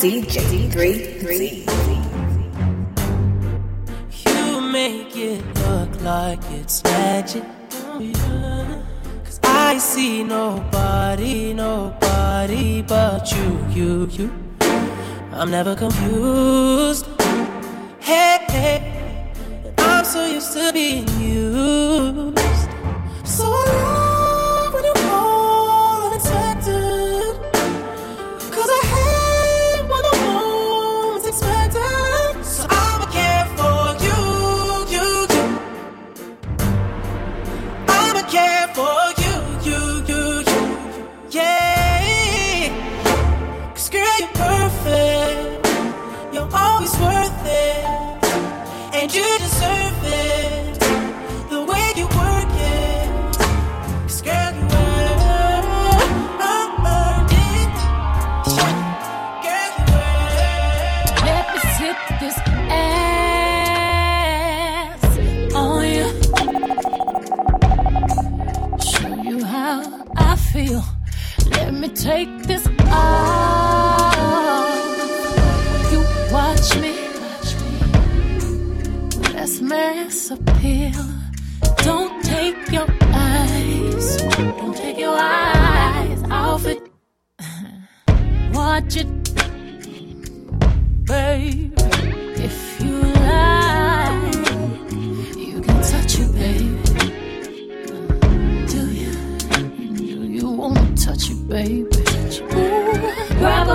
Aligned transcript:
DJ 0.00 0.72
3 0.72 1.66
You 4.24 4.60
make 4.62 5.14
it 5.14 5.44
look 5.58 6.00
like 6.00 6.40
it's 6.52 6.82
magic. 6.84 7.44
Cause 9.24 9.40
I 9.44 9.76
see 9.76 10.24
nobody, 10.24 11.52
nobody 11.52 12.80
but 12.80 13.30
you, 13.30 13.66
you, 13.74 14.06
you. 14.06 14.32
I'm 15.32 15.50
never 15.50 15.76
confused. 15.76 17.06
Hey, 18.00 18.38
hey, 18.48 19.34
I'm 19.76 20.06
so 20.06 20.24
used 20.24 20.54
to 20.54 20.72
being 20.72 21.09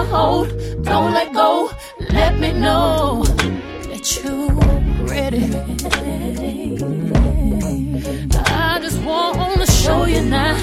hold, 0.05 0.47
don't 0.83 1.13
let 1.13 1.33
go. 1.33 1.71
Let 2.11 2.37
me 2.39 2.51
know 2.53 3.23
that 3.89 4.23
you're 4.23 4.51
ready. 5.05 5.43
I 8.47 8.79
just 8.81 9.01
wanna 9.03 9.65
show 9.67 10.05
you 10.05 10.21
now. 10.21 10.57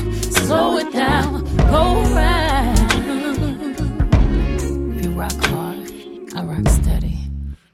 Slow 0.44 0.78
it 0.78 0.92
down, 0.92 1.44
go 1.56 1.82
round. 2.14 2.78
You 5.02 5.10
rock 5.12 5.38
hard, 5.46 5.78
I 6.36 6.42
rock 6.44 6.68
steady. 6.68 7.18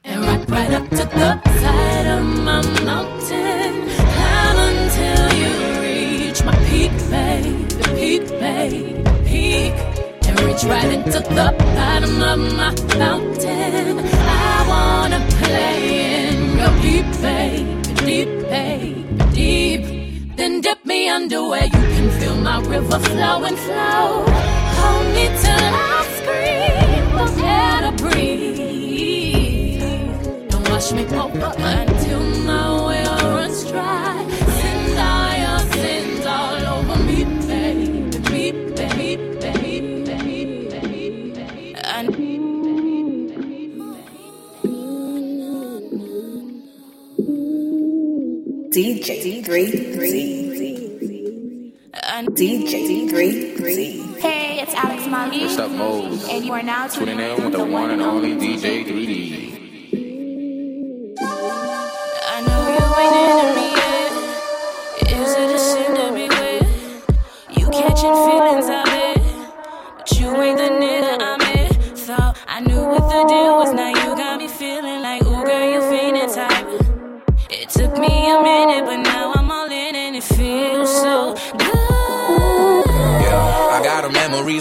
And 0.05 0.25
rock 0.25 0.49
right 0.49 0.73
up 0.73 0.89
to 0.91 0.97
the 0.97 1.43
side 1.61 2.07
of 2.07 2.25
my 2.49 2.63
mountain. 2.85 3.73
Climb 4.15 4.59
until 4.69 5.27
you 5.43 5.53
reach 5.83 6.43
my 6.45 6.57
peak, 6.69 6.93
babe. 7.11 7.69
Peak, 7.97 8.29
babe. 8.41 8.98
Reach 10.59 10.71
right 10.71 10.93
into 10.93 11.21
the 11.21 11.55
bottom 11.57 12.21
of 12.21 12.39
my 12.57 12.75
fountain. 12.99 13.99
I 14.01 14.65
wanna 14.69 15.21
play 15.39 16.31
in 16.31 16.59
your 16.59 16.75
deep, 16.83 17.07
babe. 17.23 17.83
Deep, 17.99 18.29
babe. 18.51 19.07
Deep. 19.33 19.83
Then 20.37 20.61
dip 20.61 20.85
me 20.85 21.09
under 21.09 21.43
where 21.49 21.65
you 21.65 21.71
can 21.71 22.11
feel 22.19 22.37
my 22.39 22.59
river 22.63 22.99
flow 22.99 23.45
and 23.45 23.57
flow. 23.57 24.25
Hold 24.79 25.07
me 25.15 25.29
till 25.43 25.75
I 25.91 26.05
scream, 26.17 27.19
air 27.45 27.79
to 27.85 27.93
breathe. 28.03 29.81
Don't 30.51 30.69
wash 30.71 30.91
me 30.91 31.05
over 31.07 31.53
until 31.57 32.21
my 32.49 32.68
DJ 48.79 49.45
3 49.45 49.73
and 52.15 52.29
DJ 52.29 53.11
3 53.11 54.21
Hey, 54.21 54.61
it's 54.61 54.73
Alex 54.73 55.05
Mali. 55.09 55.41
What's 55.41 55.59
up, 55.59 55.73
Mose? 55.73 56.29
And 56.29 56.45
you 56.45 56.53
are 56.53 56.63
now 56.63 56.87
tuning 56.87 57.17
Tuning 57.17 57.33
in 57.33 57.39
in 57.39 57.45
with 57.45 57.55
the 57.55 57.65
one 57.65 57.91
and 57.91 58.01
only 58.01 58.35
DJ 58.35 58.85
3D. 58.87 59.48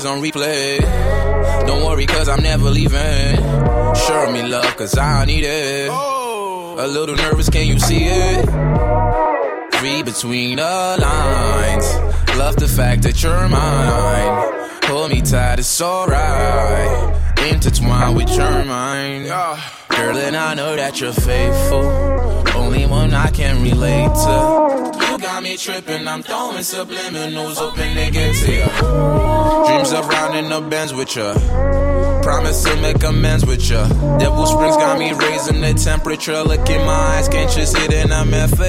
On 0.08 0.22
replay. 0.22 0.80
Don't 1.68 1.84
worry, 1.84 2.06
cause 2.06 2.30
I'm 2.30 2.42
never 2.42 2.70
leaving. 2.70 3.36
Show 3.96 4.32
me 4.32 4.44
love, 4.44 4.76
cause 4.78 4.98
I 4.98 5.26
need 5.26 5.44
it. 5.44 5.90
A 5.90 6.88
little 6.88 7.16
nervous, 7.16 7.50
can 7.50 7.68
you 7.68 7.80
see 7.80 8.06
it? 8.06 8.46
Read 9.82 10.06
between 10.06 10.58
the 10.58 10.98
lines. 11.00 11.86
Love 12.38 12.56
the 12.56 12.68
fact 12.68 13.04
that 13.04 13.22
you're 13.22 13.48
mine. 13.50 14.80
Hold 14.86 15.12
me 15.12 15.22
tight, 15.22 15.60
it's 15.60 15.82
alright. 15.82 17.16
Intertwined 17.52 18.16
with 18.16 18.30
your 18.36 18.64
mind. 18.66 19.26
Girl, 19.26 20.18
and 20.18 20.36
I 20.36 20.54
know 20.54 20.76
that 20.76 21.02
you're 21.02 21.14
faithful. 21.14 21.86
Only 22.56 22.86
one 22.86 23.14
I 23.14 23.30
can 23.32 23.62
relate 23.62 24.14
to. 24.14 24.97
Got 25.38 25.44
me 25.44 25.56
tripping, 25.56 26.08
I'm 26.08 26.24
throwing 26.24 26.58
subliminals, 26.64 27.76
they 27.76 28.10
get 28.10 28.34
to 28.38 28.52
you. 28.52 29.68
Dreams 29.68 29.94
of 29.94 30.08
rounding 30.08 30.50
the 30.50 30.62
bends 30.68 30.96
with 30.96 31.16
ya. 31.16 31.36
Promise 32.24 32.64
to 32.64 32.76
make 32.82 33.04
amends 33.04 33.46
with 33.46 33.70
ya. 33.70 33.88
Devil 34.18 34.48
Springs 34.48 34.78
got 34.78 34.98
me 34.98 35.14
raising 35.14 35.62
the 35.62 35.76
temperature. 35.76 36.42
Look 36.42 36.68
in 36.68 36.84
my 36.88 36.92
eyes, 36.92 37.30
can't 37.30 37.56
you 37.56 37.68
see 37.68 37.86
that 37.86 38.12
I'm 38.12 38.32
meant 38.32 38.58
for 38.58 38.64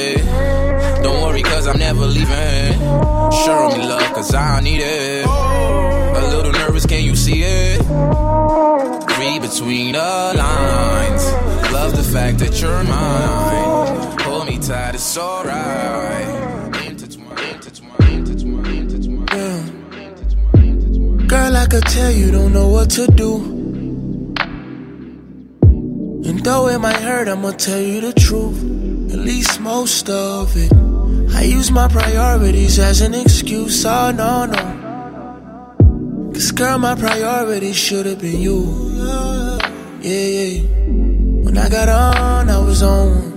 on. 0.00 1.02
Don't 1.02 1.22
worry, 1.22 1.42
cause 1.42 1.66
I'm 1.66 1.78
never 1.78 2.06
leaving. 2.06 2.78
Show 3.44 3.70
me 3.76 3.86
love, 3.86 4.12
cause 4.14 4.34
I 4.34 4.60
need 4.60 4.80
it. 4.80 5.26
A 5.26 6.26
little 6.34 6.52
nervous, 6.52 6.86
can 6.86 7.04
you 7.04 7.16
see 7.16 7.42
it? 7.42 7.80
read 9.20 9.42
between 9.42 9.92
the 9.92 10.32
lines. 10.36 11.24
Love 11.72 11.92
the 11.96 12.02
fact 12.02 12.38
that 12.38 12.60
you're 12.60 12.84
mine. 12.84 14.18
Hold 14.22 14.46
me 14.48 14.58
tight, 14.58 14.94
it's 14.94 15.18
alright. 15.18 16.28
Girl, 21.28 21.56
I 21.56 21.66
could 21.66 21.84
tell 21.84 22.10
you 22.10 22.32
don't 22.32 22.52
know 22.52 22.68
what 22.68 22.90
to 22.90 23.06
do. 23.06 23.32
And 26.28 26.44
though 26.44 26.66
it 26.68 26.78
might 26.78 26.96
hurt, 26.96 27.28
I'ma 27.28 27.52
tell 27.52 27.80
you 27.80 28.00
the 28.00 28.12
truth. 28.12 28.79
At 29.12 29.18
least 29.18 29.60
most 29.60 30.08
of 30.08 30.56
it. 30.56 30.72
I 31.34 31.42
use 31.42 31.70
my 31.70 31.88
priorities 31.88 32.78
as 32.78 33.00
an 33.00 33.14
excuse. 33.14 33.84
Oh, 33.84 34.12
no, 34.12 34.46
no. 34.46 36.30
Cause, 36.32 36.52
girl, 36.52 36.78
my 36.78 36.94
priority 36.94 37.72
should've 37.72 38.20
been 38.20 38.40
you. 38.40 38.64
Yeah, 40.00 40.26
yeah. 40.26 40.62
When 41.44 41.58
I 41.58 41.68
got 41.68 41.88
on, 41.88 42.48
I 42.48 42.58
was 42.58 42.82
on. 42.82 43.30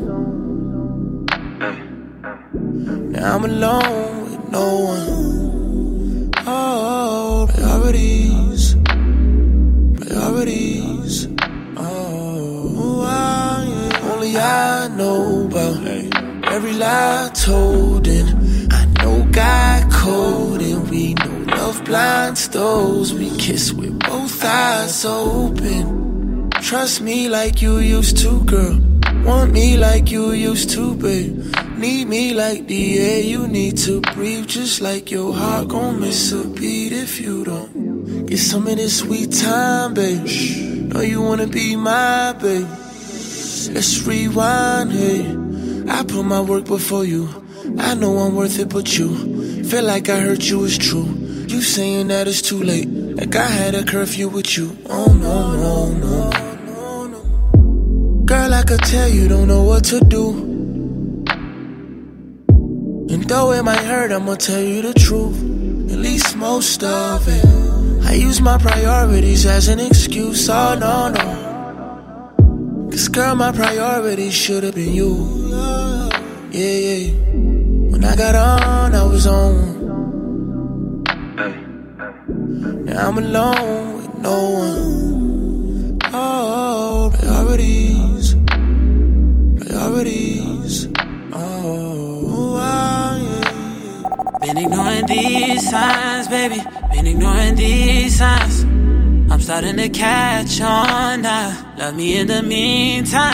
Now 3.11 3.35
I'm 3.35 3.45
alone 3.45 4.23
with 4.23 4.49
no 4.51 4.67
one. 4.93 6.31
Oh, 6.45 7.47
priorities. 7.51 8.75
Priorities. 10.07 10.92
Only 14.23 14.37
I 14.37 14.87
know 14.87 15.45
about 15.47 15.85
every 16.53 16.73
lie 16.73 17.29
told. 17.33 18.07
And 18.07 18.73
I 18.73 18.85
know 19.03 19.27
God 19.31 19.91
code, 19.91 20.61
and 20.61 20.89
we 20.89 21.13
know 21.15 21.55
love 21.57 21.83
blinds 21.83 22.47
those 22.49 23.13
we 23.13 23.29
kiss 23.37 23.73
with 23.73 23.99
both 23.99 24.43
eyes 24.43 25.03
open. 25.05 26.49
Trust 26.51 27.01
me 27.01 27.27
like 27.27 27.61
you 27.61 27.79
used 27.79 28.17
to, 28.19 28.43
girl. 28.45 28.79
Want 29.25 29.51
me 29.51 29.77
like 29.77 30.09
you 30.11 30.31
used 30.31 30.69
to, 30.71 30.95
babe. 30.95 31.43
Need 31.77 32.07
me 32.07 32.33
like 32.33 32.67
the 32.67 32.99
air 32.99 33.21
you 33.21 33.47
need 33.47 33.77
to 33.79 33.99
breathe. 34.13 34.47
Just 34.47 34.79
like 34.79 35.11
your 35.11 35.33
heart 35.33 35.67
gon' 35.67 35.99
miss 35.99 36.31
a 36.31 36.47
beat 36.47 36.93
if 36.93 37.19
you 37.19 37.43
don't. 37.43 38.25
Get 38.25 38.39
some 38.39 38.67
of 38.67 38.77
this 38.77 38.99
sweet 38.99 39.31
time, 39.33 39.93
babe. 39.93 40.25
Know 40.93 41.01
you 41.01 41.21
wanna 41.21 41.47
be 41.47 41.75
my 41.75 42.33
babe. 42.41 42.82
Let's 43.69 44.05
rewind, 44.05 44.91
hey. 44.91 45.37
I 45.87 46.03
put 46.03 46.23
my 46.23 46.41
work 46.41 46.65
before 46.65 47.05
you. 47.05 47.29
I 47.77 47.95
know 47.95 48.17
I'm 48.17 48.35
worth 48.35 48.59
it, 48.59 48.69
but 48.69 48.97
you 48.97 49.63
feel 49.63 49.83
like 49.83 50.09
I 50.09 50.19
hurt 50.19 50.43
you 50.49 50.65
it's 50.65 50.77
true. 50.77 51.05
You 51.47 51.61
saying 51.61 52.07
that 52.09 52.27
it's 52.27 52.41
too 52.41 52.61
late, 52.61 52.87
like 52.87 53.35
I 53.35 53.45
had 53.45 53.75
a 53.75 53.83
curfew 53.83 54.27
with 54.27 54.57
you. 54.57 54.77
Oh 54.87 55.13
no, 55.13 55.55
no, 55.55 55.93
no, 55.93 56.29
no, 56.65 57.07
no. 57.07 58.25
Girl, 58.25 58.53
I 58.53 58.63
could 58.63 58.81
tell 58.81 59.07
you 59.07 59.27
don't 59.27 59.47
know 59.47 59.63
what 59.63 59.83
to 59.85 59.99
do. 60.01 60.29
And 63.13 63.23
though 63.29 63.51
it 63.51 63.63
might 63.63 63.83
hurt, 63.83 64.11
I'ma 64.11 64.35
tell 64.35 64.61
you 64.61 64.81
the 64.81 64.93
truth. 64.93 65.37
At 65.91 65.99
least 65.99 66.35
most 66.35 66.83
of 66.83 67.27
it. 67.27 67.45
I 68.05 68.13
use 68.13 68.41
my 68.41 68.57
priorities 68.57 69.45
as 69.45 69.67
an 69.69 69.79
excuse. 69.79 70.49
Oh 70.49 70.75
no, 70.75 71.09
no. 71.09 71.52
Cause 72.93 73.07
girl, 73.07 73.33
my 73.33 73.51
priority 73.51 74.29
should've 74.29 74.75
been 74.75 74.93
you. 74.93 75.49
Yeah, 76.51 76.77
yeah. 76.77 77.11
When 77.89 78.05
I 78.05 78.15
got 78.15 78.35
on, 78.35 78.93
I 78.93 79.03
was 79.03 79.25
on. 79.25 81.03
Now 82.85 83.07
I'm 83.07 83.17
alone 83.17 83.95
with 83.95 84.13
no 84.19 84.37
one. 84.51 85.99
Oh, 86.13 87.11
priorities. 87.17 88.35
Priorities. 89.57 90.87
Oh, 91.33 92.55
ah, 92.59 93.17
yeah. 93.17 94.37
Been 94.39 94.57
ignoring 94.65 95.07
these 95.07 95.67
signs, 95.67 96.27
baby. 96.27 96.61
Been 96.91 97.07
ignoring 97.07 97.55
these 97.55 98.19
signs. 98.19 98.65
Starting 99.43 99.75
to 99.75 99.89
catch 99.89 100.61
on 100.61 101.23
now. 101.23 101.75
Love 101.77 101.95
me 101.97 102.17
in 102.17 102.27
the 102.27 102.41
meantime. 102.41 103.27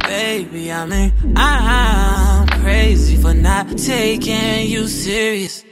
Baby, 0.00 0.70
I 0.70 0.84
mean, 0.84 1.12
I'm 1.34 2.46
crazy 2.60 3.16
for 3.16 3.32
not 3.32 3.78
taking 3.78 4.68
you 4.68 4.86
serious. 4.86 5.64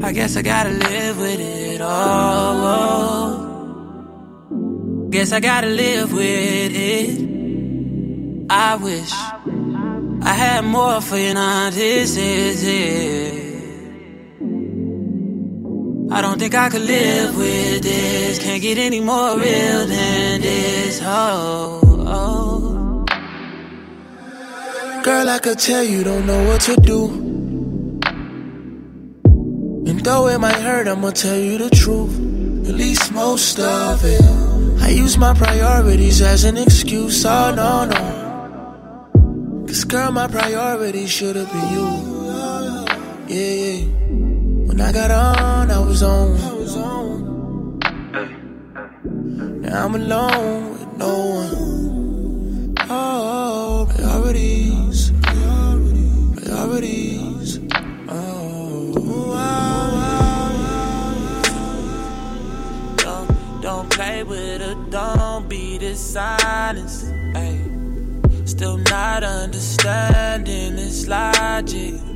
I 0.00 0.12
guess 0.12 0.36
I 0.36 0.42
gotta 0.42 0.70
live 0.70 1.18
with 1.18 1.40
it 1.40 1.80
all. 1.80 3.50
Guess 5.10 5.32
I 5.32 5.40
gotta 5.40 5.70
live 5.70 6.12
with 6.12 6.72
it. 6.72 8.46
I 8.48 8.76
wish 8.76 9.12
I 10.22 10.34
had 10.34 10.64
more 10.64 11.00
for 11.00 11.18
you, 11.18 11.34
now 11.34 11.70
this 11.70 12.16
is 12.16 12.62
it. 12.64 13.41
I 16.14 16.20
don't 16.20 16.38
think 16.38 16.54
I 16.54 16.68
could 16.68 16.82
live 16.82 17.34
with 17.38 17.82
this. 17.82 18.38
Can't 18.38 18.60
get 18.60 18.76
any 18.76 19.00
more 19.00 19.38
real 19.38 19.86
than 19.86 20.42
this. 20.42 21.00
Oh, 21.02 21.80
oh. 22.06 23.04
Girl, 25.02 25.28
I 25.30 25.38
could 25.38 25.58
tell 25.58 25.82
you 25.82 26.04
don't 26.04 26.26
know 26.26 26.46
what 26.48 26.60
to 26.68 26.76
do. 26.76 27.06
And 29.88 30.04
though 30.04 30.28
it 30.28 30.38
might 30.38 30.60
hurt, 30.60 30.86
I'ma 30.86 31.12
tell 31.12 31.38
you 31.38 31.56
the 31.56 31.70
truth. 31.70 32.14
At 32.68 32.74
least 32.74 33.10
most 33.12 33.58
of 33.58 34.04
it. 34.04 34.20
I 34.82 34.90
use 34.90 35.16
my 35.16 35.32
priorities 35.32 36.20
as 36.20 36.44
an 36.44 36.58
excuse. 36.58 37.24
Oh 37.24 37.54
no, 37.54 37.86
no. 37.86 39.64
Cause 39.66 39.84
girl, 39.84 40.12
my 40.12 40.26
priority 40.26 41.06
should've 41.06 41.50
been 41.50 41.72
you. 41.72 41.88
Yeah, 43.28 43.54
yeah. 43.54 44.01
When 44.72 44.80
I 44.80 44.90
got 44.90 45.10
on, 45.10 45.70
I 45.70 45.78
was 45.80 46.02
on. 46.02 47.78
Now 49.60 49.84
I'm 49.84 49.94
alone 49.94 50.72
with 50.72 50.96
no 50.96 51.26
one. 51.42 52.74
Oh, 52.88 53.86
priorities. 53.94 55.12
Priorities. 56.36 57.60
Oh, 58.08 58.94
Don't, 62.96 63.60
don't 63.60 63.90
play 63.90 64.22
with 64.22 64.62
her, 64.62 64.74
don't 64.88 65.50
be 65.50 65.76
dishonest. 65.76 67.12
Ay. 67.34 67.60
Still 68.46 68.78
not 68.78 69.22
understanding 69.22 70.76
this 70.76 71.06
logic. 71.06 72.11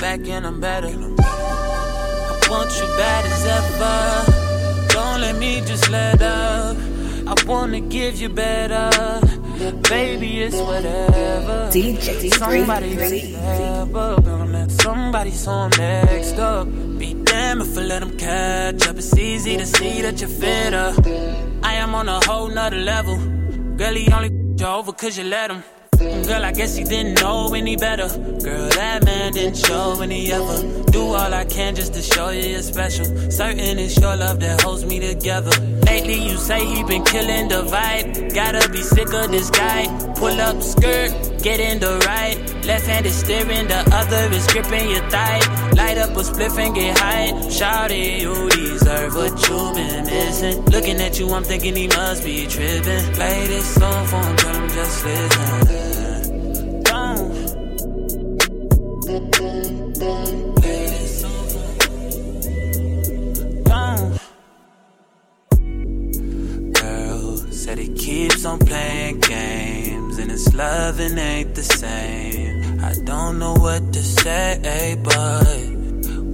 Back 0.00 0.28
and 0.28 0.46
I'm 0.46 0.60
better. 0.60 0.88
I 0.88 2.46
want 2.50 2.70
you 2.78 2.86
bad 2.96 3.24
as 3.24 3.44
ever. 3.58 4.88
Don't 4.88 5.20
let 5.22 5.36
me 5.36 5.62
just 5.62 5.90
let 5.90 6.20
up. 6.20 6.76
I 7.26 7.34
wanna 7.46 7.80
give 7.80 8.20
you 8.20 8.28
better. 8.28 8.90
Baby, 9.88 10.42
it's 10.42 10.56
whatever. 10.56 11.70
DJ 11.72 12.30
Somebody 12.34 12.94
Three. 12.94 13.32
step 13.32 13.94
up 13.94 14.26
and 14.26 14.52
let 14.52 14.70
somebody 14.70 15.30
so 15.30 15.50
I'm 15.50 15.70
next 15.70 16.38
up. 16.38 16.68
Be 16.98 17.14
damn 17.14 17.62
if 17.62 17.76
I 17.76 17.80
let 17.80 18.00
them 18.00 18.16
catch 18.18 18.86
up. 18.86 18.96
It's 18.96 19.16
easy 19.16 19.56
to 19.56 19.66
see 19.66 20.02
that 20.02 20.20
you're 20.20 20.28
fitter. 20.28 20.94
I 21.62 21.74
am 21.74 21.94
on 21.94 22.08
a 22.08 22.20
whole 22.26 22.48
nother 22.48 22.76
level. 22.76 23.16
Girl, 23.76 23.94
he 23.94 24.12
only 24.12 24.30
you 24.58 24.66
over 24.66 24.92
cause 24.92 25.16
you 25.18 25.24
let 25.24 25.50
him. 25.50 25.62
Girl, 26.26 26.44
I 26.44 26.50
guess 26.50 26.74
he 26.74 26.82
didn't 26.82 27.20
know 27.20 27.54
any 27.54 27.76
better. 27.76 28.08
Girl, 28.42 28.68
that 28.70 29.04
man 29.04 29.32
didn't 29.32 29.58
show 29.58 30.00
any 30.02 30.32
ever. 30.32 30.82
Do 30.90 31.02
all 31.02 31.32
I 31.32 31.44
can 31.44 31.76
just 31.76 31.94
to 31.94 32.02
show 32.02 32.30
you 32.30 32.42
you're 32.42 32.62
special. 32.62 33.04
Certain 33.30 33.78
it's 33.78 33.96
your 34.00 34.16
love 34.16 34.40
that 34.40 34.60
holds 34.60 34.84
me 34.84 34.98
together. 34.98 35.52
Lately, 35.84 36.14
you 36.14 36.36
say 36.36 36.66
he 36.66 36.82
been 36.82 37.04
killing 37.04 37.46
the 37.46 37.62
vibe. 37.62 38.34
Gotta 38.34 38.68
be 38.70 38.82
sick 38.82 39.12
of 39.12 39.30
this 39.30 39.50
guy. 39.50 39.86
Pull 40.16 40.40
up 40.40 40.60
skirt, 40.64 41.12
get 41.42 41.60
in 41.60 41.78
the 41.78 41.96
right. 42.06 42.36
Left 42.64 42.86
hand 42.86 43.06
is 43.06 43.14
steering, 43.14 43.68
the 43.68 43.88
other 43.94 44.34
is 44.34 44.48
gripping 44.48 44.90
your 44.90 45.08
thigh. 45.08 45.38
Light 45.76 45.96
up 45.96 46.10
a 46.10 46.22
spliff 46.24 46.58
and 46.58 46.74
get 46.74 46.98
high. 46.98 47.30
Shawty, 47.46 48.22
you 48.22 48.50
deserve 48.50 49.14
what 49.14 49.48
you 49.48 49.74
been 49.74 50.06
missing. 50.06 50.64
Looking 50.66 51.00
at 51.00 51.20
you, 51.20 51.30
I'm 51.30 51.44
thinking 51.44 51.76
he 51.76 51.86
must 51.86 52.24
be 52.24 52.48
tripping. 52.48 53.14
Play 53.14 53.46
this 53.46 53.74
song 53.74 54.06
for 54.06 54.16
him, 54.16 54.36
tell 54.36 54.54
him 54.54 54.68
just 54.70 55.04
listen. 55.04 55.95
it's 70.30 70.54
loving 70.54 71.18
ain't 71.18 71.54
the 71.54 71.62
same. 71.62 72.80
I 72.82 72.94
don't 73.04 73.38
know 73.38 73.54
what 73.54 73.92
to 73.92 74.02
say, 74.02 74.96
but. 75.02 75.76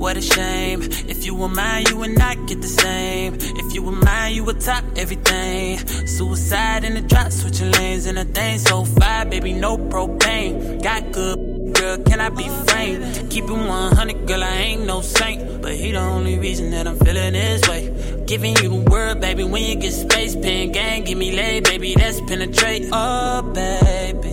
What 0.02 0.16
a 0.16 0.20
shame. 0.20 0.82
If 0.82 1.24
you 1.24 1.36
were 1.36 1.48
mine, 1.48 1.84
you 1.88 1.96
would 1.98 2.18
not 2.18 2.48
get 2.48 2.60
the 2.60 2.66
same. 2.66 3.36
If 3.38 3.72
you 3.72 3.84
were 3.84 3.92
mine, 3.92 4.34
you 4.34 4.42
would 4.42 4.60
top 4.60 4.84
everything. 4.96 5.78
Suicide 6.08 6.82
in 6.82 6.94
the 6.94 7.02
drop, 7.02 7.30
switching 7.30 7.70
lanes 7.70 8.06
in 8.06 8.16
the 8.16 8.24
thing. 8.24 8.58
So 8.58 8.84
fire, 8.84 9.24
baby, 9.26 9.52
no 9.52 9.78
propane. 9.78 10.82
Got 10.82 11.12
good, 11.12 11.74
girl, 11.76 11.98
can 11.98 12.20
I 12.20 12.30
be 12.30 12.48
framed? 12.48 13.30
Keep 13.30 13.44
it 13.44 13.52
100, 13.52 14.26
girl, 14.26 14.42
I 14.42 14.56
ain't 14.56 14.86
no 14.86 15.02
saint. 15.02 15.62
But 15.62 15.74
he 15.74 15.92
the 15.92 16.00
only 16.00 16.36
reason 16.36 16.72
that 16.72 16.88
I'm 16.88 16.98
feeling 16.98 17.34
this 17.34 17.62
way. 17.68 17.91
Giving 18.32 18.56
you 18.62 18.68
the 18.70 18.90
world, 18.90 19.20
baby, 19.20 19.44
when 19.44 19.62
you 19.62 19.74
get 19.74 19.92
space. 19.92 20.34
Pen 20.34 20.72
gang, 20.72 21.04
give 21.04 21.18
me 21.18 21.36
lay, 21.36 21.60
baby, 21.60 21.92
that's 21.94 22.18
penetrate. 22.22 22.88
Oh, 22.90 23.42
baby. 23.42 24.30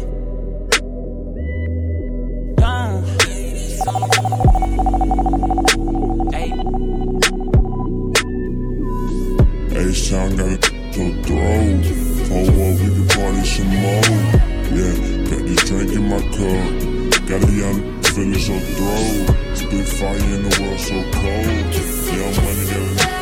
H-Town 9.76 10.36
got 10.38 10.48
a 10.48 10.58
to 10.58 11.24
throw. 11.24 11.60
Oh, 12.32 12.48
well, 12.56 12.72
we 12.80 12.88
can 12.96 13.08
party 13.10 13.44
some 13.44 13.68
more. 13.68 14.16
Yeah, 14.80 14.96
got 15.28 15.42
this 15.44 15.62
drink 15.68 15.92
in 15.92 16.08
my 16.08 16.22
cup. 16.38 17.28
Got 17.28 17.44
a 17.44 17.52
young 17.52 18.02
feeling 18.04 18.40
so 18.40 18.58
throw. 18.60 19.36
Spit 19.56 19.88
fire 19.90 20.16
in 20.16 20.44
the 20.48 20.56
world 20.62 20.80
so 20.80 20.96
cold. 21.12 21.76
Young 22.16 22.36
money, 22.46 23.04
got 23.04 23.19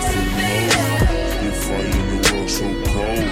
fight 1.68 1.86
in 1.86 2.08
the 2.10 2.32
world 2.32 2.50
so 2.50 2.68
cold. 2.88 3.28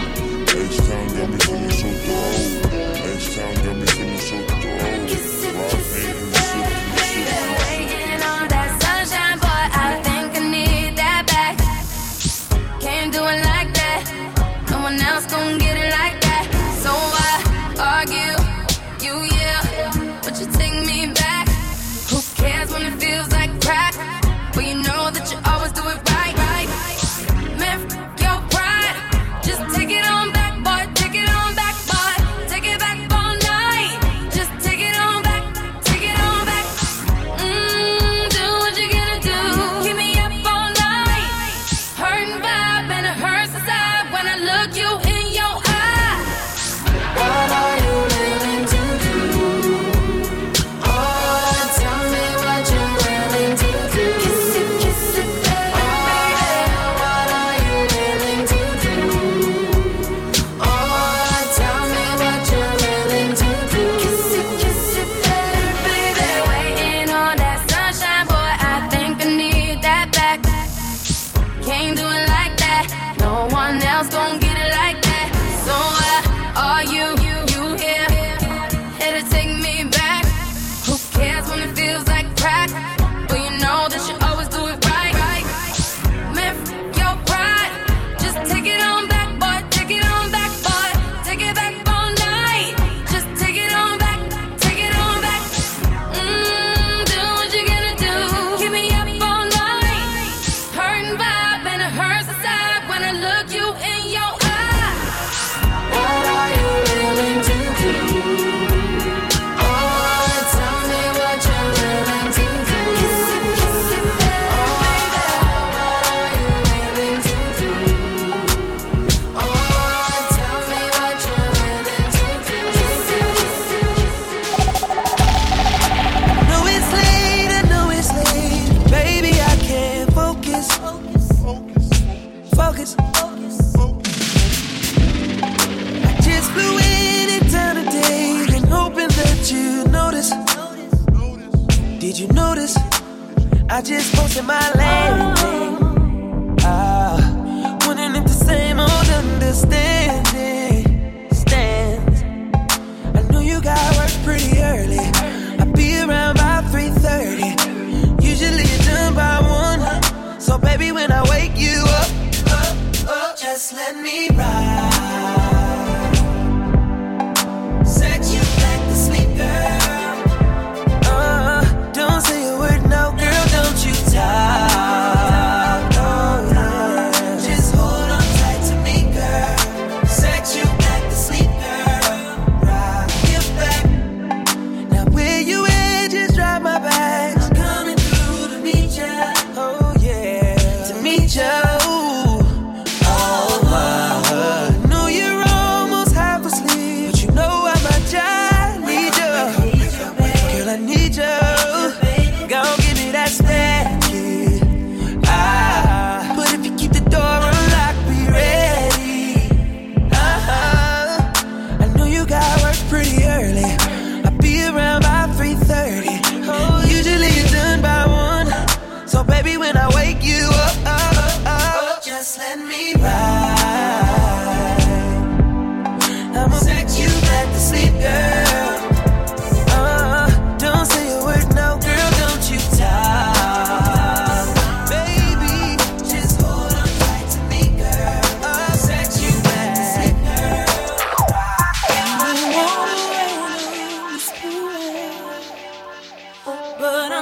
H-Town 0.50 1.08
got 1.16 1.30
me 1.30 1.38
feeling 1.38 1.72
so 1.72 1.90
cold. 2.06 2.74
H-Town 3.16 3.54
got 3.64 3.76
me 3.78 3.86
feeling 3.86 4.24
so 4.30 4.38
cold. 4.48 5.85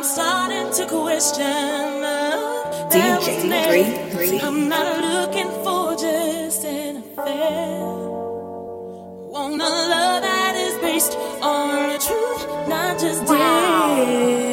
I'm 0.04 0.10
starting 0.10 0.70
to 0.74 0.86
question 0.86 2.02
the 2.02 2.90
DJ 2.92 3.70
three, 3.70 4.28
three. 4.28 4.40
I'm 4.42 4.68
not 4.68 5.00
looking 5.00 5.50
for 5.64 5.96
just 5.96 6.66
an 6.66 6.98
affair. 6.98 7.80
Want 9.32 9.62
a 9.62 9.66
love 9.66 10.22
that 10.24 10.56
is 10.58 10.78
based 10.82 11.18
on 11.42 11.94
the 11.94 12.00
truth, 12.00 12.68
not 12.68 13.00
just 13.00 13.24
wow. 13.30 13.96
Death. 13.96 14.53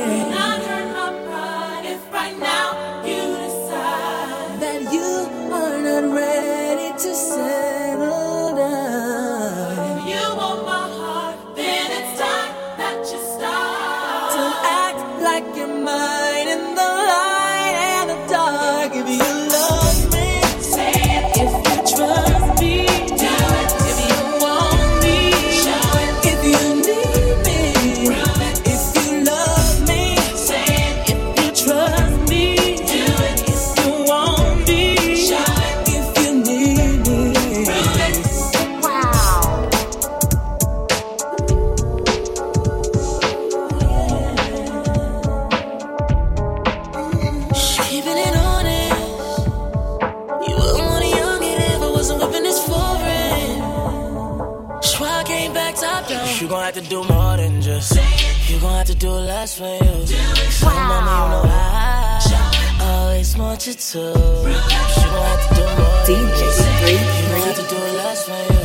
Want 63.51 63.67
you 63.67 63.75
to. 63.75 63.99
You 63.99 64.05
gon' 64.05 65.27
have 65.27 65.49
to 65.49 65.55
do 65.57 65.65
more. 65.79 65.99
than 66.07 66.17
DJ 66.17 66.39
just. 66.39 66.61
You 66.61 66.67
gon' 66.67 67.31
Green. 67.31 67.43
have 67.43 67.57
to 67.57 67.67
do 67.75 67.81
less 67.99 68.21
for 68.29 68.41
you. 68.53 68.63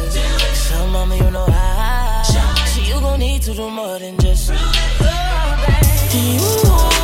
So, 0.54 0.88
mama, 0.88 1.16
you 1.16 1.32
know 1.32 1.46
I. 1.48 2.22
So 2.72 2.82
you 2.82 3.02
gon' 3.02 3.20
need 3.20 3.42
to 3.42 3.54
do 3.56 3.68
more 3.72 3.98
than 3.98 4.16
just. 4.20 4.52
You 4.52 6.38
know, 6.64 6.95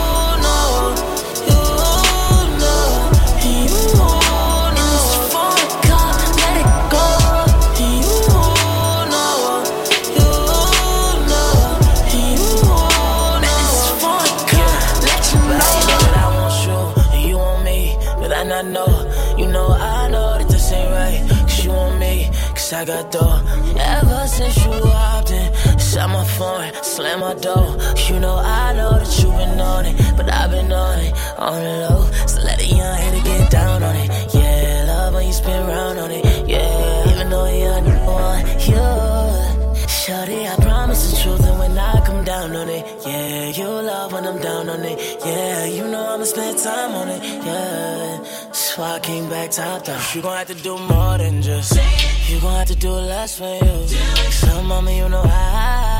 dough. 22.71 23.43
Ever 23.77 24.27
since 24.27 24.63
you 24.63 24.71
walked 24.71 25.31
in, 25.31 25.53
shut 25.77 26.09
my 26.09 26.23
phone, 26.23 26.71
slam 26.83 27.19
my 27.19 27.33
door. 27.33 27.77
You 28.07 28.19
know, 28.19 28.37
I 28.37 28.73
know 28.73 28.91
that 28.97 29.11
you 29.19 29.29
been 29.31 29.59
on 29.59 29.85
it, 29.85 29.95
but 30.15 30.31
I've 30.31 30.49
been 30.49 30.71
on 30.71 30.99
it, 30.99 31.13
on 31.37 31.61
the 31.63 31.89
low. 31.89 32.11
So 32.27 32.41
let 32.43 32.61
a 32.61 32.65
young 32.65 32.97
hater 32.97 33.23
get 33.23 33.51
down 33.51 33.83
on 33.83 33.95
it. 33.97 34.09
Yeah, 34.33 34.85
love 34.87 35.13
when 35.13 35.27
you 35.27 35.33
spin 35.33 35.67
round 35.67 35.99
on 35.99 36.11
it. 36.11 36.23
Yeah, 36.47 37.11
even 37.11 37.29
though 37.29 37.49
you're 37.51 37.81
the 37.81 37.95
one, 38.07 38.45
you. 38.67 39.87
Shorty, 39.89 40.47
I 40.47 40.55
promise 40.61 41.11
the 41.11 41.21
truth, 41.23 41.45
and 41.45 41.59
when 41.59 41.77
I 41.77 42.05
come 42.05 42.23
down 42.23 42.55
on 42.55 42.69
it, 42.69 42.85
yeah, 43.05 43.47
you 43.49 43.67
love 43.67 44.13
when 44.13 44.25
I'm 44.25 44.39
down 44.41 44.69
on 44.69 44.81
it, 44.83 44.97
yeah, 45.25 45.65
you 45.65 45.87
know 45.89 46.05
I'ma 46.13 46.23
spend 46.23 46.57
time 46.57 46.95
on 46.95 47.09
it, 47.09 47.21
yeah. 47.45 48.23
So 48.53 48.81
I 48.81 48.99
came 48.99 49.29
back 49.29 49.51
top 49.51 49.83
down. 49.83 50.01
You 50.15 50.21
gon' 50.21 50.37
have 50.37 50.47
to 50.47 50.55
do 50.55 50.77
more 50.77 51.17
than 51.17 51.41
just. 51.41 52.10
You 52.31 52.39
gon' 52.39 52.53
have 52.53 52.67
to 52.67 52.75
do 52.75 52.91
less 52.91 53.37
for 53.37 53.53
you. 53.61 53.87
So, 54.31 54.63
mama, 54.63 54.89
you 54.93 55.09
know 55.09 55.21
I 55.25 55.99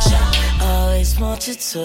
always 0.61 1.19
want 1.19 1.45
you 1.45 1.55
to. 1.55 1.79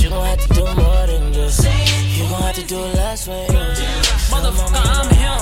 You 0.00 0.08
gon' 0.08 0.24
have 0.24 0.46
to 0.46 0.54
do 0.54 0.64
more 0.76 1.06
than 1.08 1.32
just. 1.32 1.64
You 1.64 2.28
gon' 2.30 2.42
have 2.42 2.54
to 2.54 2.64
do 2.64 2.78
less 2.78 3.24
for 3.26 3.32
you. 3.32 3.74
So, 3.74 4.36
Motherfucker, 4.36 4.82
I'm 4.86 5.08
him. 5.10 5.40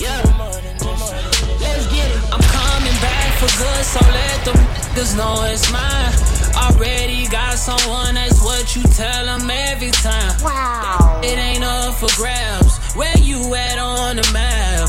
Yeah. 0.00 0.22
do 0.22 0.32
more 0.38 0.50
than 0.64 0.78
just. 0.78 1.12
Let's 1.60 1.86
get 1.92 2.08
it. 2.16 2.32
I'm 2.32 2.40
coming 2.40 2.96
back 3.04 3.28
for 3.40 3.50
good, 3.60 3.84
so 3.84 4.00
let 4.00 4.44
them 4.46 4.78
niggas 4.98 5.16
know 5.16 5.44
it's 5.44 5.70
mine. 5.70 6.12
Already 6.56 7.28
got 7.28 7.54
someone, 7.54 8.14
that's 8.14 8.42
what 8.42 8.74
you 8.74 8.82
tell 8.82 9.26
them 9.26 9.48
every 9.50 9.90
time. 9.90 10.34
Wow. 10.42 11.20
It 11.22 11.38
ain't 11.38 11.62
up 11.62 11.94
for 11.94 12.08
grabs. 12.16 12.78
Where 12.96 13.16
you 13.18 13.54
at 13.54 13.78
on 13.78 14.16
the 14.16 14.30
map? 14.32 14.88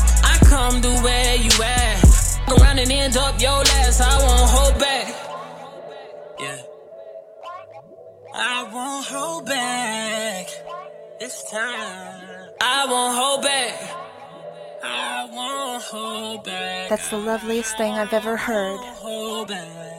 I 0.50 0.56
come 0.72 0.82
to 0.82 0.88
where 1.02 1.36
you 1.36 1.50
at. 1.62 1.98
Fuck 2.00 2.58
Around 2.58 2.78
and 2.80 2.90
end 2.90 3.16
up 3.16 3.40
your 3.40 3.52
last. 3.52 4.00
I 4.00 4.18
won't 4.18 4.50
hold 4.50 4.78
back. 4.80 5.14
Yeah. 6.40 6.62
I 8.34 8.62
won't 8.72 9.06
hold 9.06 9.46
back. 9.46 10.48
This 11.20 11.44
time. 11.52 12.48
I 12.60 12.86
won't 12.90 13.16
hold 13.16 13.42
back. 13.42 13.96
I 14.82 15.28
won't 15.32 15.82
hold 15.84 16.44
back. 16.44 16.88
That's 16.88 17.10
the 17.10 17.18
loveliest 17.18 17.76
thing 17.78 17.92
I've 17.92 18.12
ever 18.12 18.36
heard. 18.36 18.80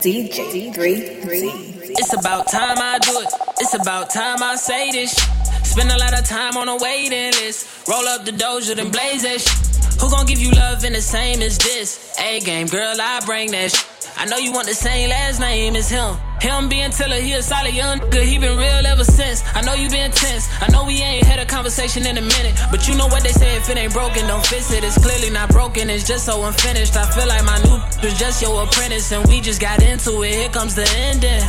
DJ 0.01 0.73
Green. 0.73 1.25
Green. 1.25 1.79
It's 1.93 2.13
about 2.13 2.49
time 2.51 2.77
I 2.77 2.99
do 2.99 3.19
it. 3.21 3.29
It's 3.61 3.73
about 3.73 4.09
time 4.09 4.43
I 4.43 4.55
say 4.57 4.91
this. 4.91 5.13
sh- 5.15 5.27
Spend 5.63 5.89
a 5.91 5.97
lot 5.97 6.19
of 6.19 6.25
time 6.27 6.57
on 6.57 6.67
a 6.67 6.75
waiting 6.75 7.31
list. 7.39 7.87
Roll 7.87 8.05
up 8.05 8.25
the 8.25 8.31
doja, 8.31 8.75
then 8.75 8.91
blaze 8.91 9.21
that 9.23 9.39
sh- 9.39 9.70
Who 10.01 10.09
gon' 10.09 10.25
give 10.25 10.39
you 10.39 10.49
love 10.51 10.83
in 10.83 10.93
the 10.93 11.01
same 11.01 11.43
as 11.43 11.59
this? 11.59 12.17
A 12.19 12.39
game, 12.39 12.65
girl, 12.65 12.95
I 12.99 13.21
bring 13.23 13.51
that 13.51 13.71
sh- 13.71 13.85
I 14.17 14.25
know 14.25 14.37
you 14.37 14.51
want 14.51 14.67
the 14.67 14.73
same 14.73 15.09
last 15.09 15.39
name 15.39 15.75
as 15.75 15.89
him. 15.89 16.15
Him 16.41 16.69
being 16.69 16.89
Tiller, 16.89 17.17
he 17.17 17.33
a 17.33 17.41
solid 17.43 17.73
young 17.73 17.99
nigga. 17.99 18.23
He 18.23 18.39
been 18.39 18.57
real 18.57 18.85
ever 18.85 19.03
since. 19.03 19.43
I 19.53 19.61
know 19.61 19.75
you 19.75 19.89
been 19.89 20.11
tense. 20.11 20.49
I 20.59 20.69
know 20.71 20.85
we 20.85 21.01
ain't 21.01 21.25
had 21.27 21.37
a 21.37 21.45
conversation 21.45 22.07
in 22.07 22.17
a 22.17 22.21
minute. 22.21 22.59
But 22.71 22.87
you 22.87 22.95
know 22.95 23.05
what 23.07 23.21
they 23.21 23.31
say, 23.31 23.55
if 23.55 23.69
it 23.69 23.77
ain't 23.77 23.93
broken, 23.93 24.25
don't 24.25 24.45
fix 24.45 24.71
it. 24.71 24.83
It's 24.83 24.97
clearly 24.97 25.29
not 25.29 25.49
broken, 25.49 25.87
it's 25.89 26.07
just 26.07 26.25
so 26.25 26.43
unfinished. 26.45 26.97
I 26.97 27.05
feel 27.11 27.27
like 27.27 27.45
my 27.45 27.61
new 27.61 27.77
was 28.03 28.17
just 28.17 28.41
your 28.41 28.63
apprentice, 28.63 29.11
and 29.11 29.27
we 29.27 29.39
just 29.39 29.61
got 29.61 29.83
into 29.83 30.23
it. 30.23 30.33
Here 30.33 30.49
comes 30.49 30.73
the 30.73 30.89
ending. 30.97 31.45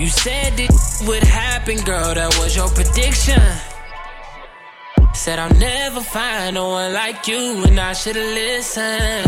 You 0.00 0.06
said 0.08 0.54
it 0.58 0.70
would 1.06 1.24
happen, 1.24 1.78
girl. 1.82 2.14
That 2.14 2.36
was 2.38 2.54
your 2.54 2.68
prediction. 2.68 3.42
Said 5.18 5.40
I'll 5.40 5.58
never 5.58 6.00
find 6.00 6.54
no 6.54 6.68
one 6.68 6.92
like 6.92 7.26
you, 7.26 7.64
and 7.64 7.80
I 7.80 7.92
should've 7.92 8.22
listened. 8.22 9.26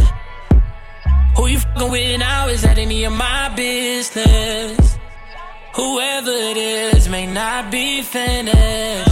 Who 1.37 1.49
you 1.49 1.59
fucking 1.59 1.91
with 1.91 2.21
now 2.21 2.47
is 2.47 2.63
that 2.63 2.79
any 2.79 3.03
of 3.03 3.13
my 3.13 3.53
business? 3.57 4.99
Whoever 5.75 6.31
it 6.31 6.57
is 6.57 7.09
may 7.09 7.27
not 7.27 7.73
be 7.73 8.03
finished. 8.03 9.11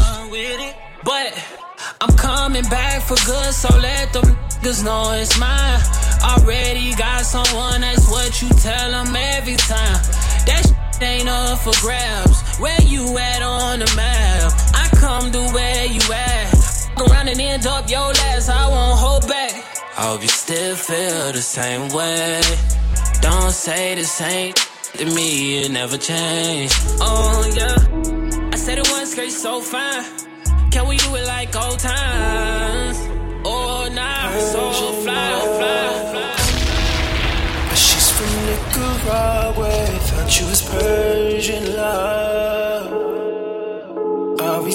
But 1.02 1.34
I'm 2.00 2.16
coming 2.16 2.62
back 2.70 3.02
for 3.02 3.16
good, 3.26 3.52
so 3.52 3.76
let 3.76 4.12
them 4.12 4.36
niggas 4.62 4.84
know 4.84 5.10
it's 5.14 5.36
mine. 5.36 5.82
Already 6.22 6.94
got 6.94 7.24
someone, 7.24 7.80
that's 7.80 8.08
what 8.08 8.40
you 8.40 8.48
tell 8.50 8.92
them 8.92 9.16
every 9.16 9.56
time. 9.56 9.98
That 10.46 10.62
shit 10.64 11.02
ain't 11.02 11.28
up 11.28 11.58
for 11.58 11.72
grabs. 11.80 12.56
Where 12.58 12.80
you 12.82 13.18
at 13.18 13.42
on 13.42 13.80
the 13.80 13.92
map? 13.96 14.52
I 14.74 14.88
come 14.94 15.32
to 15.32 15.40
where 15.52 15.86
you 15.86 16.00
at. 16.12 16.57
Fuck 16.98 17.10
Around 17.10 17.28
and 17.28 17.40
end 17.40 17.66
up 17.66 17.88
your 17.88 18.12
last, 18.12 18.48
I 18.48 18.68
won't 18.68 18.98
hold 18.98 19.28
back. 19.28 19.52
I 19.96 20.02
hope 20.08 20.22
you 20.22 20.28
still 20.28 20.74
feel 20.74 21.32
the 21.32 21.40
same 21.40 21.88
way. 21.90 22.40
Don't 23.20 23.52
say 23.52 23.94
the 23.94 24.02
same 24.02 24.52
to 24.94 25.04
me, 25.04 25.62
it 25.62 25.70
never 25.70 25.96
changed. 25.96 26.74
Oh, 27.00 27.44
yeah. 27.54 28.50
I 28.52 28.56
said 28.56 28.78
it 28.78 28.88
once, 28.90 29.14
girl, 29.14 29.30
so 29.30 29.60
fine. 29.60 30.04
Can 30.72 30.88
we 30.88 30.96
do 30.96 31.14
it 31.14 31.26
like 31.26 31.54
old 31.54 31.78
times? 31.78 32.98
Oh, 33.44 33.88
nah, 33.92 34.32
so 34.38 34.72
fly, 35.02 35.40
fly, 35.56 36.10
fly. 36.10 37.74
She's 37.76 38.10
from 38.10 38.32
Nicaragua, 38.46 39.70
thought 40.08 40.40
you 40.40 40.46
was 40.48 40.62
Persian 40.68 41.76
love. 41.76 42.90
Are 44.40 44.62
we 44.62 44.72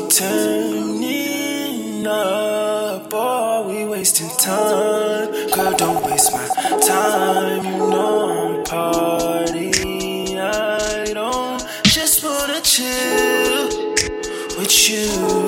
Listen 2.04 2.20
up, 2.20 3.10
boy, 3.10 3.64
we 3.70 3.86
wasting 3.86 4.30
time. 4.38 5.32
Girl, 5.52 5.74
don't 5.78 6.04
waste 6.06 6.34
my 6.34 6.46
time. 6.86 7.64
You 7.64 7.78
know 7.78 8.58
I'm 8.58 8.64
partying. 8.66 10.38
I 10.38 11.14
don't 11.14 11.66
just 11.86 12.22
wanna 12.26 12.60
chill 12.60 13.70
with 14.58 14.90
you. 14.90 15.43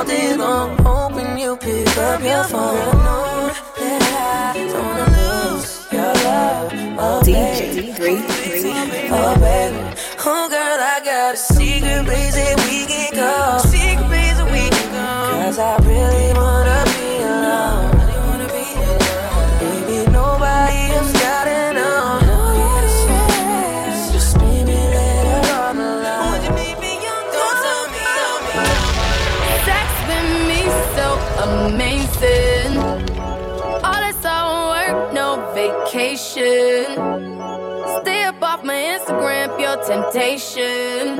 all 0.00 0.06
day 0.06 0.34
long, 0.34 0.78
hoping 0.78 1.38
you 1.38 1.56
pick 1.56 1.96
up 1.98 2.22
your 2.22 2.44
phone. 2.44 2.78
I 2.78 2.92
know 3.04 3.52
that 3.78 4.02
I 4.52 4.58
don't 4.72 4.86
wanna 4.86 5.08
lose 5.20 5.86
your 5.92 6.14
love, 6.24 6.72
oh 7.04 7.20
DJ, 7.22 7.98
baby. 7.98 8.24
Oh 9.12 9.34
baby, 9.38 9.76
oh 10.24 10.48
girl, 10.48 10.78
I 10.94 11.00
got 11.04 11.34
a 11.34 11.36
secret 11.36 12.04
place 12.06 12.34
that 12.34 12.56
we 12.64 12.86
can 12.86 13.12
go. 13.14 13.69
temptation. 40.12 41.16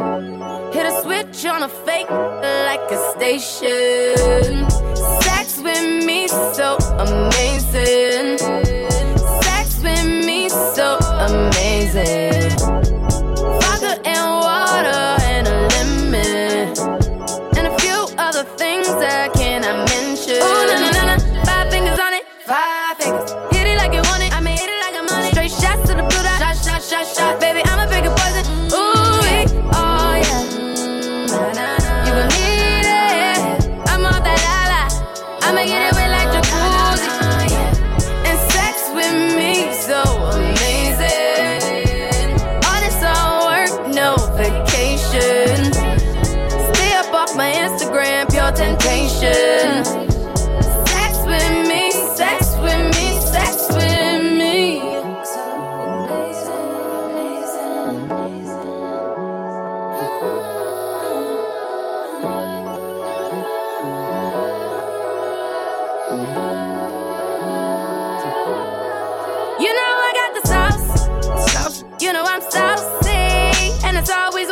Hit 0.73 0.87
a 0.87 1.03
switch 1.03 1.47
on 1.47 1.63
a 1.63 1.69
fake 1.69 2.11
like 2.11 2.91
a 2.91 3.13
station. 3.13 4.69
Sex 5.23 5.59
with 5.61 6.05
me 6.05 6.29
so 6.29 6.77
amazing. 6.99 8.70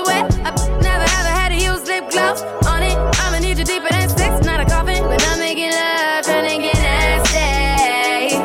wet. 0.08 0.24
I 0.46 0.50
never 0.88 1.06
ever 1.18 1.32
had 1.40 1.50
to 1.54 1.58
use 1.68 1.82
lip 1.86 2.04
gloss 2.10 2.40
on 2.72 2.82
it. 2.82 2.96
I'ma 3.22 3.38
need 3.44 3.58
you 3.58 3.64
deeper 3.64 3.90
than 3.90 4.08
sex, 4.08 4.44
not 4.44 4.60
a 4.60 4.64
coffin. 4.64 5.04
When 5.10 5.20
I'm 5.30 5.38
making 5.38 5.70
love, 5.70 6.24
trying 6.24 6.48
to 6.48 6.56
get 6.66 6.78
nasty. 6.88 8.36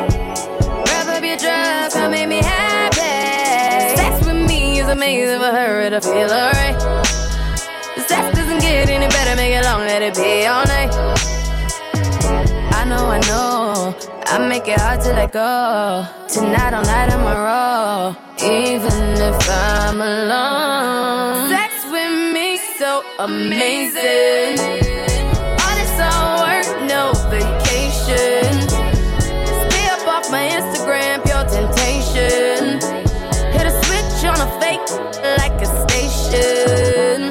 Wrap 0.87 1.07
up 1.15 1.23
your 1.23 1.39
dress, 1.45 1.93
come 1.93 2.11
make 2.11 2.27
me 2.27 2.41
happy. 2.43 3.15
Sex 3.97 4.13
with 4.27 4.41
me 4.49 4.79
is 4.79 4.87
amazing 4.87 5.39
for 5.39 5.51
her, 5.57 5.81
it'll 5.85 6.01
feel 6.01 6.29
alright. 6.41 6.77
Sex 8.09 8.23
doesn't 8.37 8.61
get 8.61 8.89
any 8.89 9.07
better, 9.15 9.35
make 9.35 9.53
it 9.59 9.63
long, 9.63 9.81
let 9.91 10.01
it 10.01 10.15
be 10.15 10.45
all 10.45 10.65
night. 10.75 10.91
I 12.79 12.83
know, 12.89 13.05
I 13.17 13.19
know, 13.29 13.95
I 14.25 14.35
make 14.49 14.67
it 14.67 14.79
hard 14.79 14.99
to 15.05 15.11
let 15.19 15.31
go. 15.31 16.05
Tonight, 16.27 16.73
all 16.73 16.83
night, 16.83 17.09
I'm 17.13 17.23
roll 17.47 18.33
even 18.43 19.03
if 19.21 19.49
I'm 19.49 20.01
alone. 20.01 21.52
So 22.93 23.03
amazing. 23.17 24.59
All 25.63 25.75
this 25.79 25.95
all 25.99 26.45
work, 26.45 26.69
no 26.87 27.11
vacation. 27.33 28.53
Stay 29.65 29.85
up 29.89 30.07
off 30.07 30.29
my 30.29 30.45
Instagram, 30.59 31.23
pure 31.25 31.43
temptation. 31.57 32.79
Hit 33.51 33.65
a 33.65 33.73
switch 33.83 34.25
on 34.29 34.39
a 34.39 34.49
fake 34.61 34.87
like 35.39 35.59
a 35.59 35.69
station. 35.89 37.22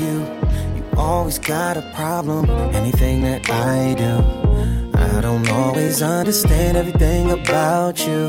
You. 0.00 0.26
You 0.76 0.84
always 0.96 1.38
got 1.38 1.76
a 1.76 1.82
problem. 1.94 2.48
Anything 2.74 3.22
that 3.22 3.48
I 3.50 3.94
do, 3.94 4.98
I 4.98 5.20
don't 5.20 5.48
always 5.50 6.02
understand 6.02 6.76
everything 6.76 7.30
about 7.30 8.06
you. 8.06 8.22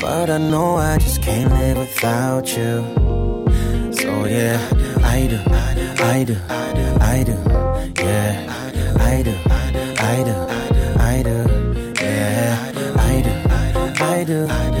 But 0.00 0.30
I 0.30 0.38
know 0.38 0.76
I 0.76 0.98
just 0.98 1.22
can't 1.22 1.50
live 1.52 1.78
without 1.78 2.46
you. 2.56 2.72
So 3.92 4.24
yeah, 4.24 4.58
I 5.02 5.26
do 5.26 5.38
I 6.00 6.24
do, 6.24 6.36
I 6.48 6.72
do, 6.74 6.86
I 7.00 7.22
do, 7.22 7.32
yeah, 8.02 8.46
I 8.48 8.70
do, 8.72 8.84
I 9.00 9.22
do, 9.22 10.34
I 10.98 11.22
do, 11.22 11.94
yeah, 12.00 12.72
I 12.96 13.22
do, 13.22 14.00
I 14.00 14.24
do, 14.24 14.46
I 14.46 14.70
do, 14.70 14.77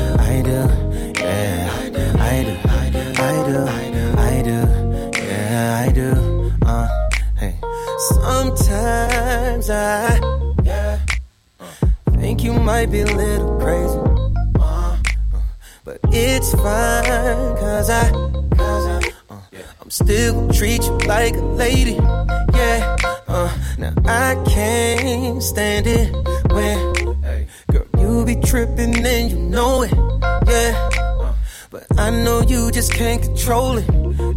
Yeah, 9.78 10.98
think 12.18 12.42
you 12.42 12.52
might 12.52 12.90
be 12.90 13.02
a 13.02 13.06
little 13.06 13.60
crazy. 13.60 13.98
uh, 14.60 14.96
But 15.84 16.00
it's 16.10 16.50
fine, 16.52 17.56
cause 17.62 17.88
I, 17.88 18.10
cause 18.56 18.86
I, 18.86 19.00
uh, 19.30 19.40
I'm 19.80 19.90
still 19.90 20.34
gonna 20.34 20.52
treat 20.52 20.82
you 20.82 20.98
like 21.06 21.36
a 21.36 21.44
lady. 21.64 21.94
Yeah, 22.58 22.96
uh, 23.28 23.56
now 23.78 23.94
I 24.04 24.34
can't 24.46 25.40
stand 25.40 25.86
it 25.86 26.12
when, 26.50 26.78
girl, 27.70 27.86
you 28.00 28.24
be 28.24 28.34
tripping 28.34 28.96
and 29.06 29.30
you 29.30 29.38
know 29.38 29.82
it. 29.82 29.92
Yeah, 30.48 30.90
uh, 31.22 31.34
but 31.70 31.86
I 31.96 32.10
know 32.10 32.40
you 32.42 32.72
just 32.72 32.92
can't 32.92 33.22
control 33.22 33.78
it. 33.78 33.88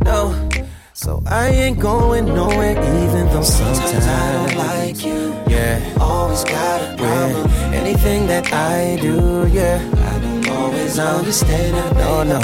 No. 0.06 0.50
So 0.94 1.24
I 1.26 1.48
ain't 1.48 1.80
going 1.80 2.26
nowhere, 2.26 2.78
even 2.78 3.26
though 3.34 3.42
sometimes 3.42 4.06
I 4.06 4.34
don't 4.34 4.56
like 4.56 5.04
you. 5.04 5.31
Yeah, 5.72 5.98
always 6.02 6.44
got 6.44 6.82
a 6.82 6.98
problem. 6.98 7.48
Anything 7.74 8.28
that 8.28 8.52
I 8.52 8.98
do, 9.02 9.48
yeah, 9.48 9.80
I 10.12 10.20
don't 10.20 10.50
always 10.50 11.00
understand 11.00 11.78
it. 11.78 11.96
No, 11.96 12.24
no, 12.24 12.40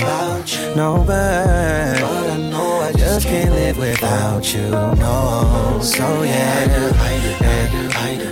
no, 0.75 1.03
but, 1.05 1.99
but 1.99 2.29
I 2.29 2.37
know 2.37 2.79
I 2.87 2.93
just 2.93 3.27
can't 3.27 3.51
live 3.51 3.77
without 3.77 4.53
you. 4.53 4.69
No, 4.71 5.79
so 5.83 6.23
yeah, 6.23 6.61
I 6.61 6.67
do, 6.75 6.83
I 7.09 7.15
do, 7.23 7.31
I 7.43 7.63
do, 7.73 7.81
I 7.91 8.11
do, 8.17 8.27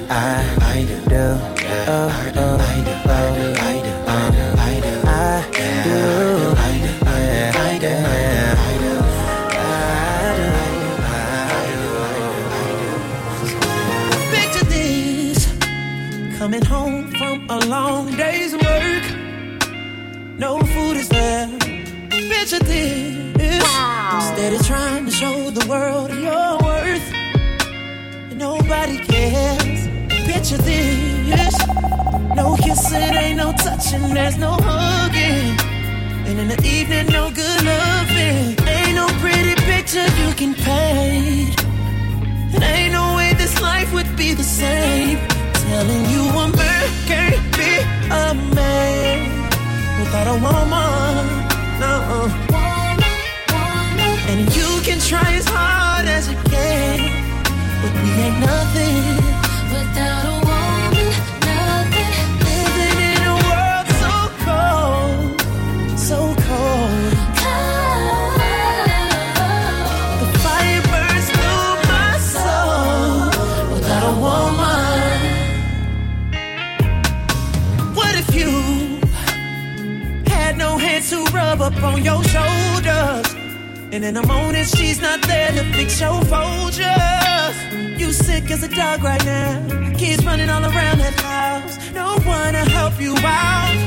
I 0.64 0.86
do, 1.10 1.16
uh, 1.16 1.36
uh, 1.92 2.08
I 2.08 2.32
do, 2.32 2.46
I 2.46 2.76
do, 2.88 2.94
I 3.12 3.24
do, 3.36 3.48
I 3.60 3.76
do, 3.84 3.95
Picture 22.56 23.34
this 23.34 23.64
steady 24.28 24.58
trying 24.60 25.06
to 25.06 25.12
show 25.12 25.50
the 25.50 25.68
world 25.68 26.10
your 26.12 26.58
worth. 26.64 27.14
And 28.32 28.38
nobody 28.38 28.98
cares. 29.00 29.88
Picture 30.26 30.58
this 30.58 31.58
no 32.34 32.56
kissing, 32.56 33.14
ain't 33.14 33.38
no 33.38 33.52
touching, 33.52 34.14
there's 34.14 34.38
no 34.38 34.52
hugging. 34.62 35.60
And 36.28 36.40
in 36.40 36.48
the 36.48 36.62
evening, 36.66 37.08
no 37.08 37.30
good 37.30 37.62
loving. 37.66 38.56
Ain't 38.66 38.96
no 38.96 39.08
pretty 39.20 39.56
picture 39.64 40.08
you 40.22 40.34
can 40.34 40.54
paint. 40.54 41.62
And 42.54 42.64
ain't 42.64 42.94
no 42.94 43.16
way 43.18 43.34
this 43.34 43.60
life 43.62 43.92
would 43.94 44.16
be 44.16 44.34
the 44.34 44.44
same. 44.44 45.18
Telling 45.54 46.06
you 46.10 46.22
a 46.22 46.48
man 46.56 46.90
can't 47.06 47.58
be 47.58 47.72
a 48.12 48.34
man 48.56 49.50
without 50.00 50.28
a 50.28 50.40
woman. 50.40 51.45
And 54.28 54.54
you 54.54 54.82
can 54.84 55.00
try 55.00 55.34
as 55.36 55.46
hard 55.48 56.06
as 56.08 56.30
you 56.30 56.36
can, 56.50 57.00
but 57.82 57.94
we 58.04 58.10
ain't 58.26 58.40
nothing 58.40 59.16
Without 59.72 60.35
up 81.66 81.84
on 81.84 82.04
your 82.04 82.24
shoulders? 82.26 83.28
And 83.92 84.04
in 84.06 84.14
the 84.14 84.24
morning, 84.28 84.66
she's 84.66 85.02
not 85.02 85.22
there 85.24 85.52
to 85.52 85.64
fix 85.74 86.00
your 86.00 86.22
Folgers. 86.32 87.56
You 88.00 88.12
sick 88.12 88.52
as 88.52 88.62
a 88.62 88.68
dog 88.68 89.04
right 89.04 89.24
now. 89.26 89.94
Kids 89.98 90.24
running 90.24 90.50
all 90.50 90.64
around 90.64 91.00
that 91.00 91.18
house. 91.20 91.76
No 91.94 92.20
one 92.20 92.54
to 92.54 92.64
help 92.78 93.00
you 93.02 93.16
out. 93.18 93.78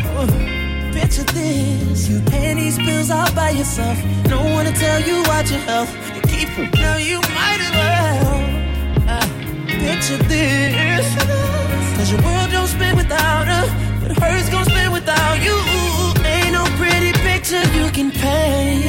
Picture 0.93 1.29
this. 1.39 2.09
You 2.09 2.21
paying 2.33 2.57
these 2.57 2.79
bills 2.79 3.11
all 3.11 3.33
by 3.35 3.51
yourself. 3.51 3.97
No 4.27 4.41
one 4.57 4.65
to 4.67 4.73
tell 4.73 5.01
you 5.01 5.23
about 5.23 5.49
your 5.49 5.61
health. 5.61 5.91
You 6.15 6.23
keep, 6.23 6.49
no, 6.85 6.97
you 6.97 7.21
might 7.37 7.61
as 7.67 7.71
well. 7.79 8.39
Uh, 9.13 9.27
picture 9.85 10.21
this. 10.35 11.07
Cause 11.97 12.11
your 12.11 12.23
world 12.23 12.51
don't 12.51 12.67
spin 12.67 12.97
without 12.97 13.47
her. 13.47 13.65
But 14.01 14.19
hers 14.19 14.49
gon' 14.51 14.65
spin 14.65 14.91
without 14.91 15.39
you. 15.43 15.68
No 17.51 17.63
you 17.73 17.91
can 17.91 18.11
pay. 18.11 18.83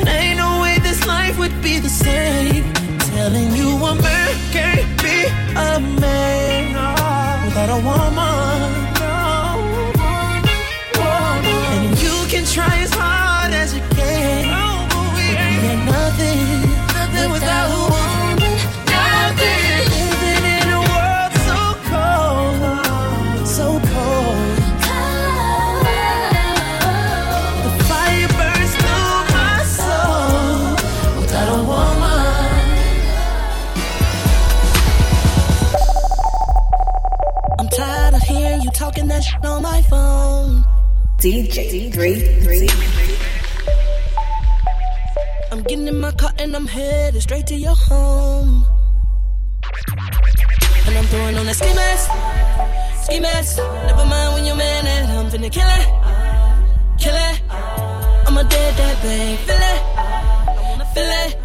And 0.00 0.08
ain't 0.08 0.38
no 0.38 0.60
way 0.60 0.78
this 0.80 1.06
life 1.06 1.38
would 1.38 1.62
be 1.62 1.78
the 1.78 1.88
same. 1.88 2.64
Telling 2.98 3.54
you 3.54 3.68
a 3.76 3.94
man 3.94 4.34
can't 4.50 5.00
be 5.00 5.26
a 5.54 5.78
man 6.00 7.44
without 7.44 7.70
a 7.70 7.80
woman. 7.84 8.47
on 39.44 39.62
my 39.62 39.82
phone. 39.82 40.64
DJ 41.18 41.92
three 41.92 42.30
three. 42.40 42.68
I'm 45.50 45.62
getting 45.62 45.88
in 45.88 46.00
my 46.00 46.12
car 46.12 46.32
and 46.38 46.54
I'm 46.54 46.66
headed 46.66 47.22
straight 47.22 47.46
to 47.48 47.54
your 47.54 47.74
home. 47.74 48.64
And 50.86 50.96
I'm 50.96 51.04
throwing 51.06 51.36
on 51.36 51.46
that 51.46 51.56
ski 51.56 51.74
mask, 51.74 53.04
ski 53.04 53.20
mask. 53.20 53.58
Never 53.58 54.04
mind 54.06 54.34
when 54.34 54.44
you're 54.46 54.56
mad 54.56 54.84
at, 54.86 55.08
I'm 55.10 55.30
finna 55.30 55.50
kill 55.50 55.68
it, 55.80 55.88
kill 56.98 57.14
it. 57.14 57.42
I'ma 58.28 58.42
dead 58.42 58.74
that 58.76 59.02
babe, 59.02 59.38
feel 59.48 59.64
it, 59.74 59.80
feel 60.94 61.12
it. 61.24 61.36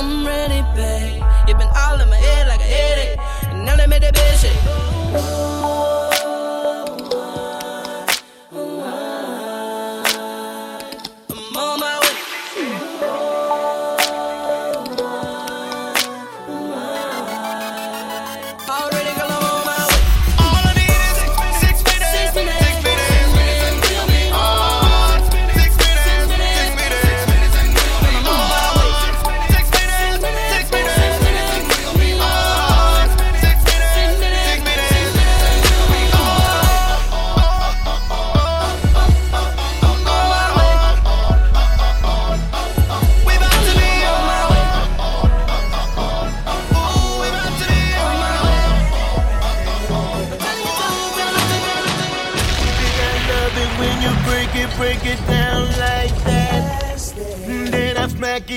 I'm 0.00 0.26
ready, 0.26 0.62
babe. 0.76 1.22
You 1.48 1.54
been 1.56 1.68
all 1.76 2.00
in 2.00 2.08
my 2.08 2.16
head 2.16 2.48
like 2.48 2.60
a 2.60 2.62
headache, 2.62 3.18
and 3.50 3.64
now 3.66 3.76
they 3.76 3.86
made 3.86 4.02
that 4.02 4.14
bitch 4.14 4.42
shake. 4.42 5.85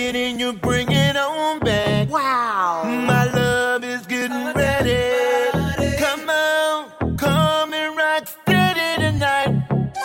it 0.09 0.15
and 0.15 0.39
you 0.39 0.53
bring 0.53 0.91
it 0.91 1.15
on 1.15 1.59
back. 1.59 2.09
Wow. 2.09 2.83
My 2.83 3.25
love 3.25 3.83
is 3.83 4.05
getting 4.07 4.53
ready. 4.53 5.97
Come 5.97 6.29
on, 6.29 7.17
come 7.17 7.73
and 7.73 7.95
rock 7.95 8.27
steady 8.27 9.01
tonight. 9.01 9.51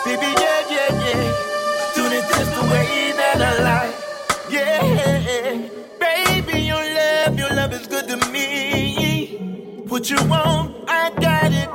Baby, 0.05 0.29
yeah, 0.43 0.61
yeah, 0.75 0.91
yeah. 1.05 1.93
Doing 1.95 2.11
this 2.11 2.27
just 2.37 2.51
the 2.55 2.63
way 2.71 3.13
that 3.19 3.41
I 3.49 3.53
like. 3.69 3.95
Yeah. 4.51 5.57
Baby, 5.99 6.59
your 6.61 6.83
love, 6.99 7.39
your 7.39 7.49
love 7.49 7.73
is 7.73 7.87
good 7.87 8.07
to 8.09 8.17
me. 8.31 9.83
What 9.87 10.09
you 10.09 10.17
want, 10.27 10.87
I 10.87 11.09
got 11.19 11.51
it. 11.51 11.69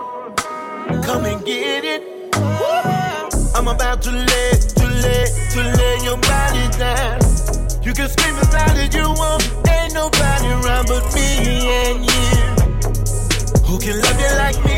Come 1.05 1.25
and 1.25 1.45
get 1.45 1.85
it. 1.85 2.03
I'm 3.57 3.67
about 3.67 4.03
to 4.03 4.11
let, 4.13 4.61
to 4.79 4.87
let, 4.87 5.29
to 5.53 5.61
let 5.79 6.05
your 6.05 6.17
body 6.19 6.79
down. 6.79 7.30
You 7.83 7.95
can 7.95 8.09
scream 8.11 8.37
as 8.37 8.53
loud 8.53 8.77
as 8.77 8.95
you 8.95 9.09
want. 9.09 9.43
Ain't 9.67 9.95
nobody 9.95 10.49
around 10.49 10.87
but 10.87 11.15
me 11.15 11.67
and 11.87 12.05
you. 12.05 12.21
Who 13.65 13.79
can 13.79 13.99
love 14.01 14.21
you 14.21 14.37
like 14.37 14.65
me? 14.65 14.70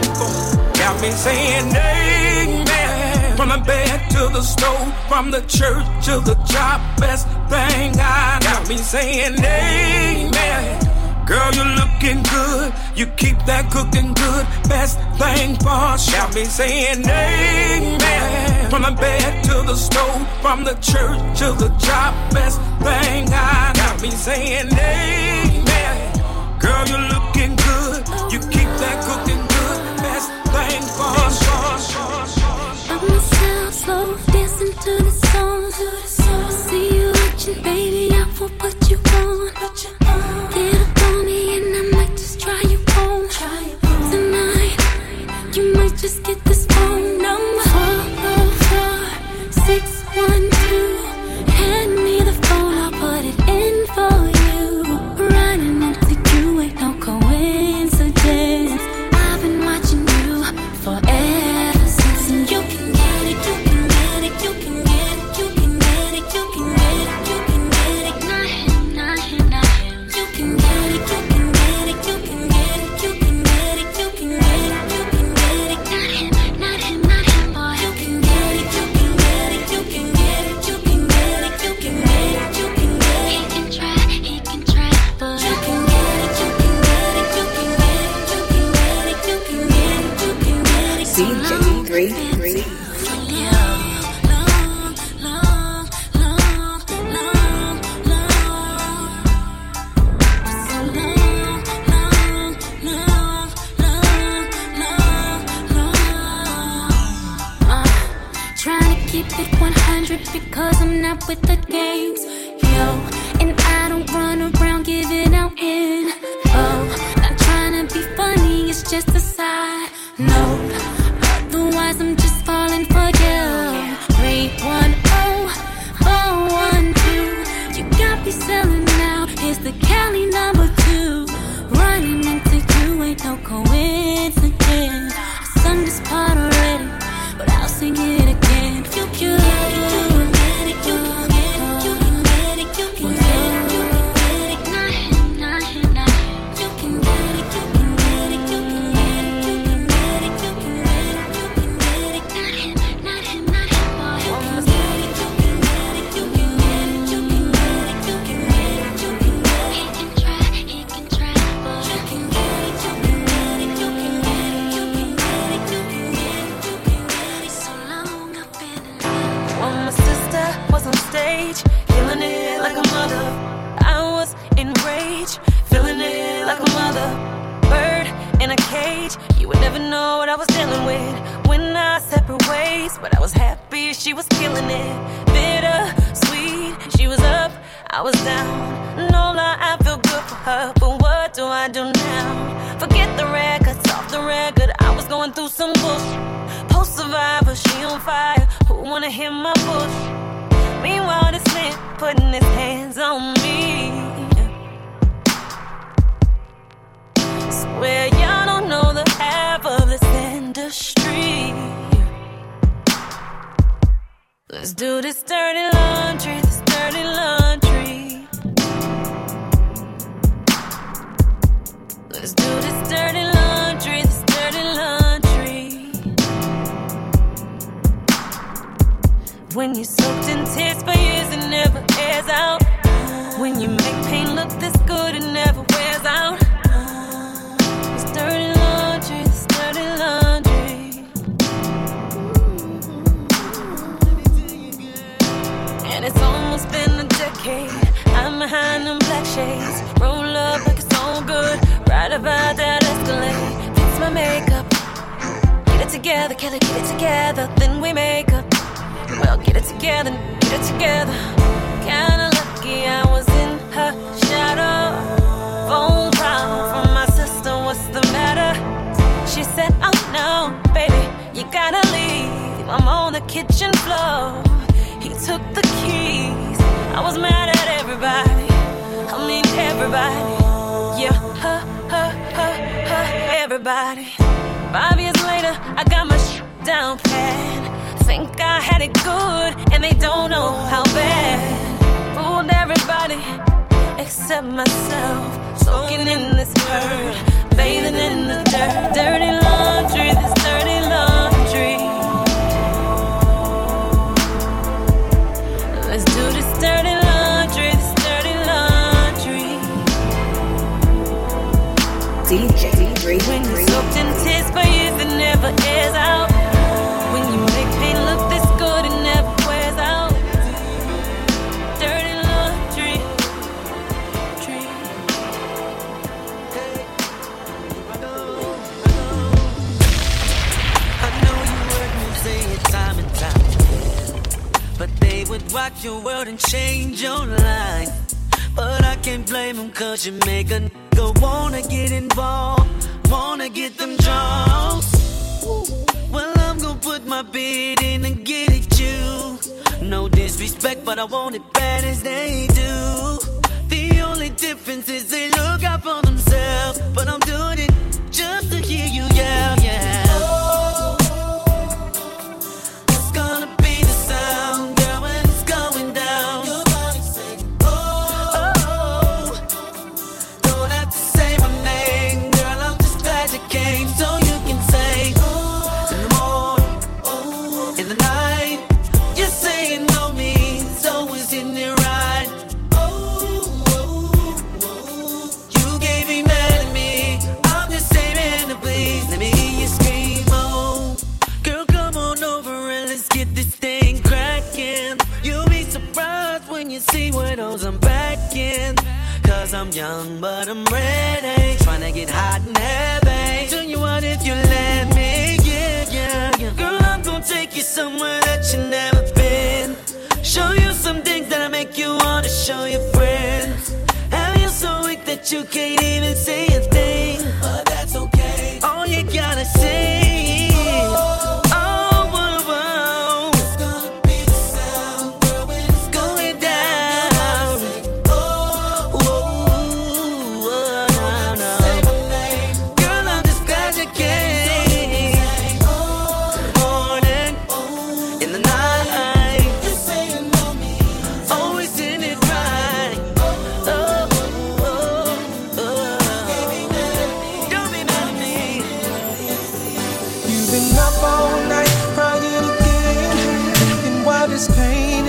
thankful. 0.00 0.62
Got 0.74 1.00
me 1.00 1.10
saying 1.10 1.68
amen. 1.74 3.36
From 3.36 3.48
the 3.50 3.58
bed 3.58 4.10
to 4.10 4.28
the 4.32 4.42
stove, 4.42 5.08
from 5.08 5.30
the 5.30 5.40
church 5.42 5.86
to 6.06 6.20
the 6.20 6.34
job, 6.46 6.80
best 6.98 7.26
thing 7.48 7.94
I. 7.98 8.38
Got 8.42 8.68
me 8.68 8.76
saying 8.76 9.34
amen. 9.38 10.84
Girl, 11.26 11.52
you're 11.52 11.74
looking 11.80 12.22
good. 12.22 12.72
You 12.96 13.06
keep 13.16 13.38
that 13.44 13.70
cooking 13.70 14.14
good. 14.14 14.46
Best 14.68 14.98
thing 15.20 15.56
for 15.56 15.98
sure. 15.98 16.18
Got 16.18 16.34
me 16.34 16.44
saying 16.44 17.04
amen. 17.04 18.70
From 18.70 18.82
the 18.82 18.92
bed 18.92 19.44
to 19.44 19.62
the 19.66 19.76
stove, 19.76 20.26
from 20.40 20.64
the 20.64 20.74
church 20.74 21.20
to 21.40 21.52
the 21.52 21.68
job, 21.78 22.14
best 22.32 22.58
thing 22.80 23.28
I. 23.32 23.72
Got 23.74 24.02
me 24.02 24.10
saying 24.10 24.72
amen. 24.72 26.18
Girl, 26.58 26.86
you're 26.88 27.08
looking 27.14 27.56
good. 27.56 28.08
You 28.32 28.40
keep 28.40 28.70
that 28.82 29.04
cooking 29.04 29.27
by 30.68 30.74
myself, 33.08 33.72
slow 33.72 34.16
dancing 34.32 34.72
to 34.72 35.02
the 35.02 35.10
song. 35.10 35.72
To 35.72 35.84
the 35.90 36.06
song. 36.06 36.50
See 36.50 36.96
you 36.96 37.12
watching, 37.12 37.62
baby. 37.62 37.97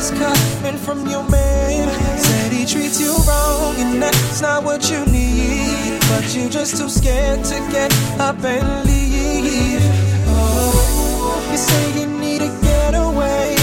is 0.10 0.20
coming 0.20 0.78
from 0.78 1.08
your 1.08 1.24
man. 1.30 1.90
Said 2.18 2.52
he 2.52 2.66
treats 2.66 3.00
you 3.00 3.16
wrong, 3.28 3.76
and 3.78 4.02
that's 4.02 4.42
not 4.42 4.64
what 4.64 4.90
you 4.90 5.06
need. 5.06 6.00
But 6.10 6.36
you 6.36 6.50
just 6.50 6.78
too 6.78 6.90
scared 6.90 7.44
to 7.46 7.56
get 7.72 7.92
up 8.20 8.44
and 8.44 8.86
leave. 8.88 9.82
Oh, 10.28 11.48
you 11.52 11.58
say 11.58 12.00
you 12.00 12.08
need 12.08 12.42
a 12.42 12.52
getaway, 12.62 13.56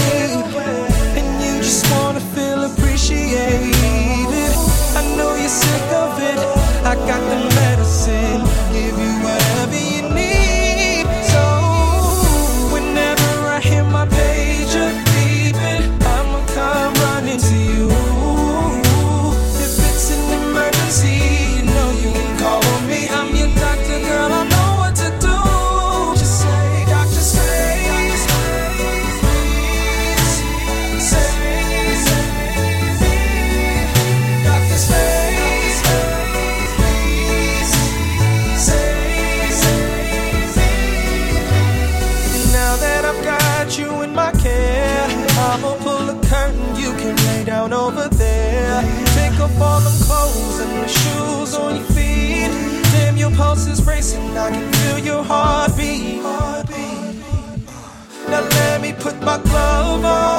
and 1.17 1.27
you 1.43 1.61
just 1.61 1.89
wanna 1.91 2.21
feel 2.35 2.63
appreciated. 2.63 3.73
I 4.99 5.01
know 5.17 5.35
you're 5.35 5.49
sick 5.49 5.87
of 6.03 6.21
it. 6.21 6.39
I 6.85 6.95
got 7.09 7.21
the 7.31 7.56
put 59.07 59.21
my 59.21 59.37
glove 59.37 60.05
on. 60.05 60.36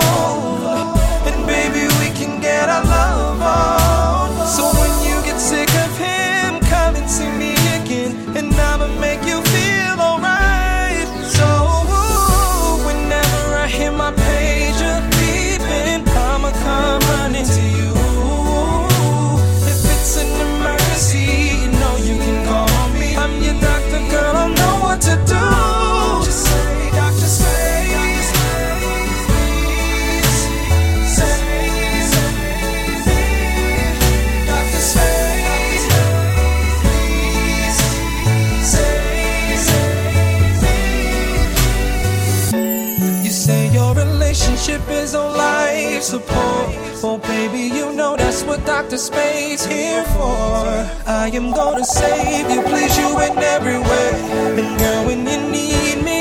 Baby, 47.38 47.70
you 47.72 47.92
know 47.92 48.16
that's 48.16 48.42
what 48.42 48.66
Dr. 48.66 48.98
Spade's 48.98 49.64
here 49.64 50.02
for. 50.06 50.66
I 51.06 51.30
am 51.32 51.52
gonna 51.52 51.84
save 51.84 52.50
you, 52.50 52.62
please 52.62 52.98
you 52.98 53.16
in 53.20 53.38
every 53.38 53.78
way. 53.78 54.10
And 54.58 54.76
girl, 54.76 55.06
when 55.06 55.20
you 55.24 55.38
need 55.48 56.02
me, 56.02 56.20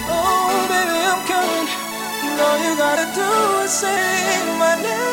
oh 0.09 0.55
baby, 0.71 0.97
I'm 1.11 1.21
coming. 1.27 1.67
All 2.39 2.57
you 2.63 2.73
gotta 2.77 3.07
do 3.19 3.29
is 3.65 3.71
say 3.71 4.57
my 4.57 4.75
name. 4.81 5.12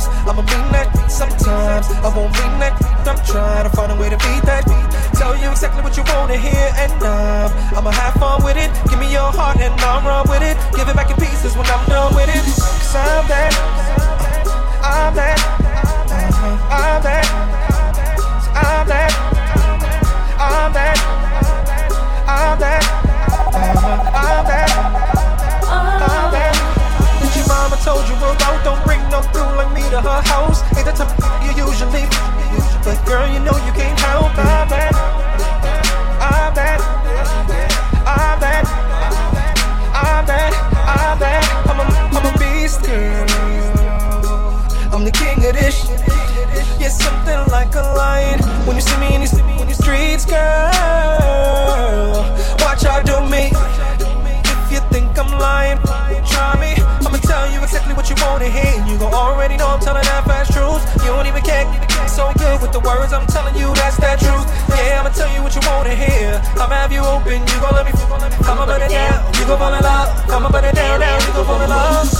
sometimes. 0.00 0.28
I'ma 0.28 0.42
bring 0.42 0.66
that 0.72 0.88
sometimes. 1.10 1.86
I 1.90 2.08
won't 2.16 2.32
mean 2.32 2.58
that. 2.60 2.74
I'm 3.06 3.18
trying 3.24 3.64
to 3.68 3.76
find 3.76 3.92
a 3.92 3.96
way 3.96 4.08
to 4.08 4.16
beat 4.16 4.42
that. 4.44 4.64
Tell 5.14 5.36
you 5.36 5.50
exactly 5.50 5.82
what 5.82 5.96
you 5.96 6.04
wanna 6.08 6.36
hear, 6.36 6.72
and 6.76 6.92
I'm 7.02 7.50
I'ma 7.76 7.90
have 7.90 8.14
fun 8.14 8.42
with 8.44 8.56
it. 8.56 8.70
Give 8.88 8.98
me 8.98 9.12
your 9.12 9.30
heart, 9.32 9.60
and 9.60 9.74
I'll 9.80 10.02
run 10.02 10.28
with 10.28 10.42
it. 10.42 10.56
Give 10.76 10.88
it 10.88 10.96
back 10.96 11.10
in 11.10 11.16
pieces 11.16 11.56
when 11.56 11.66
I'm 11.66 11.84
done 11.88 12.14
with 12.14 12.28
it. 12.28 12.42
Cause 12.44 12.96
I'm 12.96 13.26
that. 13.28 13.52
I'm 14.82 15.14
that. 15.14 15.38
I'm 16.70 17.02
that. 17.02 17.26
I'm 18.56 18.86
that. 18.88 18.88
I'm 18.88 18.88
that. 18.88 19.12
I'm 20.40 20.72
that. 20.72 20.98
I'm 22.26 22.58
that. 22.60 22.99
her 30.04 30.22
house. 30.22 30.62
Ain't 30.76 30.86
the 30.86 30.92
type 30.92 31.19
I'ma 66.60 66.74
have 66.74 66.92
you 66.92 67.00
open, 67.00 67.40
you 67.40 67.58
gon' 67.58 67.74
let 67.74 67.86
me. 67.86 67.92
I'ma 68.44 68.66
put 68.66 68.82
it 68.82 68.90
down, 68.90 69.32
you 69.34 69.46
gon' 69.46 69.58
fall 69.58 69.72
in 69.72 69.82
love. 69.82 70.30
I'ma 70.30 70.48
it 70.62 70.74
down, 70.74 71.00
down, 71.00 71.20
you 71.22 71.32
gon' 71.32 71.46
fall 71.46 71.62
in 71.62 71.70
love. 71.70 72.19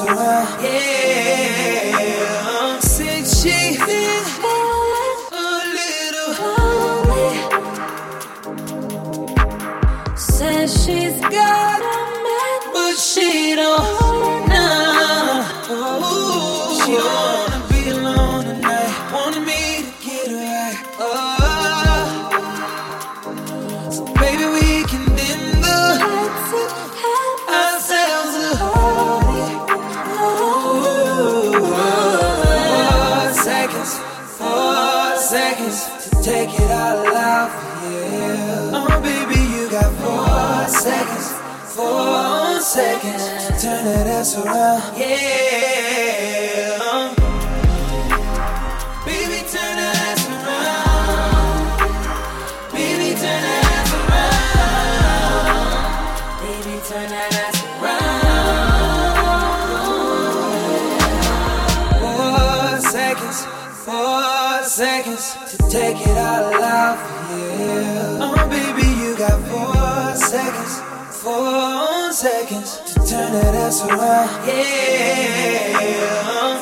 Around, 0.00 0.62
yeah. 0.62 0.87
Seconds 42.68 43.62
turn 43.62 43.82
that 43.86 44.06
ass 44.06 44.36
around. 44.36 44.98
Yeah. 44.98 45.77
Seconds 72.18 72.80
to 72.80 72.94
turn 73.06 73.30
that 73.32 73.54
ass 73.54 73.80
around. 73.84 74.28
Yeah. 74.44 75.78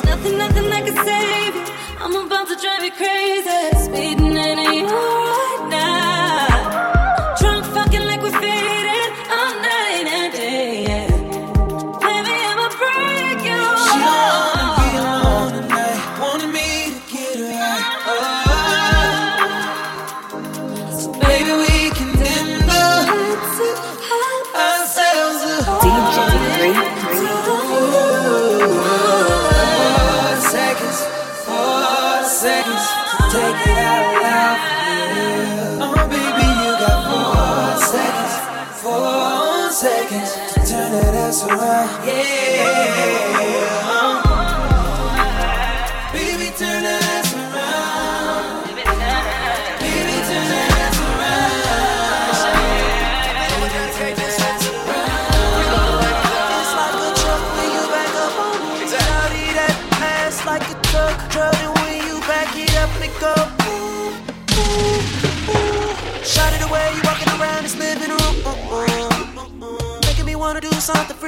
Nothing, 0.05 0.37
nothing 0.37 0.69
that 0.69 0.85
can 0.85 0.95
save. 1.03 1.55
I'm 1.99 2.15
about 2.27 2.47
to 2.49 2.55
drive 2.61 2.83
you 2.83 2.91
crazy. 2.91 3.46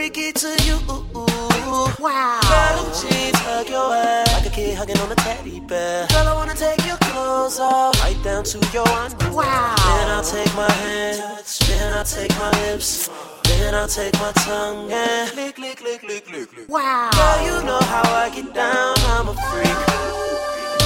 Freaky 0.09 0.31
to 0.33 0.47
you. 0.63 0.79
Wow. 1.99 2.39
Girl, 2.41 2.85
jeans 2.99 3.37
hug 3.37 3.69
your 3.69 3.93
ass 3.93 4.33
like 4.33 4.45
a 4.45 4.49
kid 4.49 4.75
hugging 4.75 4.97
on 4.99 5.11
a 5.11 5.15
teddy 5.15 5.59
bear. 5.59 6.07
Girl, 6.07 6.27
I 6.27 6.33
wanna 6.33 6.55
take 6.55 6.83
your 6.85 6.97
clothes 6.97 7.59
off 7.59 8.01
right 8.01 8.17
down 8.23 8.43
to 8.45 8.57
your 8.73 8.87
underwear. 8.87 9.33
Wow. 9.33 9.75
Then 9.77 10.09
I'll 10.09 10.23
take 10.23 10.53
my 10.55 10.71
hands, 10.71 11.59
then 11.59 11.93
I'll 11.93 12.03
take 12.03 12.31
my 12.39 12.51
lips. 12.61 13.09
Then 13.43 13.75
I'll 13.75 13.87
take 13.87 14.13
my 14.15 14.31
tongue 14.47 14.91
and 14.91 15.35
lick, 15.35 15.57
lick, 15.57 15.81
lick, 15.81 16.03
lick, 16.03 16.29
lick, 16.31 16.57
lick. 16.57 16.69
Wow. 16.69 17.09
Girl, 17.11 17.45
you 17.45 17.65
know 17.65 17.79
how 17.79 18.03
I 18.13 18.29
get 18.29 18.53
down, 18.53 18.95
I'm 19.13 19.27
a 19.27 19.35
freak. 19.49 19.79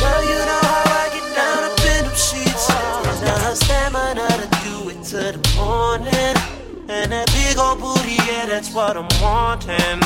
Girl, 0.01 0.23
you 0.31 0.39
know 0.49 0.63
how 0.73 1.03
I 1.03 1.09
get 1.13 1.27
down 1.35 1.63
up 1.63 1.79
in 1.79 2.05
them 2.05 2.15
sheets. 2.15 2.69
Now 2.69 3.37
her 3.39 3.55
stamina 3.55 4.27
to 4.27 4.47
do 4.63 4.89
it 4.89 5.03
to 5.11 5.37
the 5.37 5.55
morning. 5.55 6.62
And 6.89 7.11
that 7.13 7.27
big 7.31 7.57
old 7.57 7.79
booty, 7.79 8.15
yeah, 8.27 8.45
that's 8.45 8.73
what 8.73 8.97
I'm 8.97 9.07
wanting. 9.21 10.01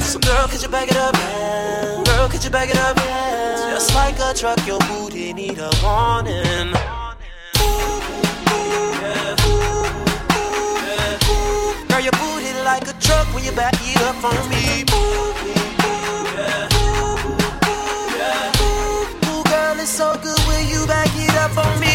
So 0.00 0.18
girl, 0.18 0.46
could 0.46 0.62
you 0.62 0.68
back 0.68 0.90
it 0.90 0.96
up? 0.96 1.14
Yeah. 1.14 2.02
Girl, 2.04 2.28
could 2.28 2.44
you 2.44 2.50
back 2.50 2.68
it 2.68 2.76
up? 2.76 2.96
Yeah. 2.98 3.70
Just 3.72 3.94
like 3.94 4.18
a 4.18 4.34
truck, 4.34 4.66
your 4.66 4.78
booty 4.80 5.32
need 5.32 5.58
a 5.58 5.70
warning. 5.82 6.72
Girl, 11.88 12.00
your 12.00 12.12
booty 12.12 12.52
like 12.62 12.86
a 12.88 12.94
truck 13.00 13.26
when 13.32 13.44
you 13.44 13.52
back 13.52 13.74
it 13.80 14.02
up 14.02 14.22
on 14.22 14.48
me. 14.50 14.84
Ooh, 19.24 19.42
girl, 19.44 19.80
it's 19.80 19.88
so 19.88 20.12
good 20.22 20.38
when 20.46 20.68
you 20.68 20.86
back 20.86 21.08
it 21.14 21.34
up 21.36 21.56
on 21.56 21.80
me. 21.80 21.91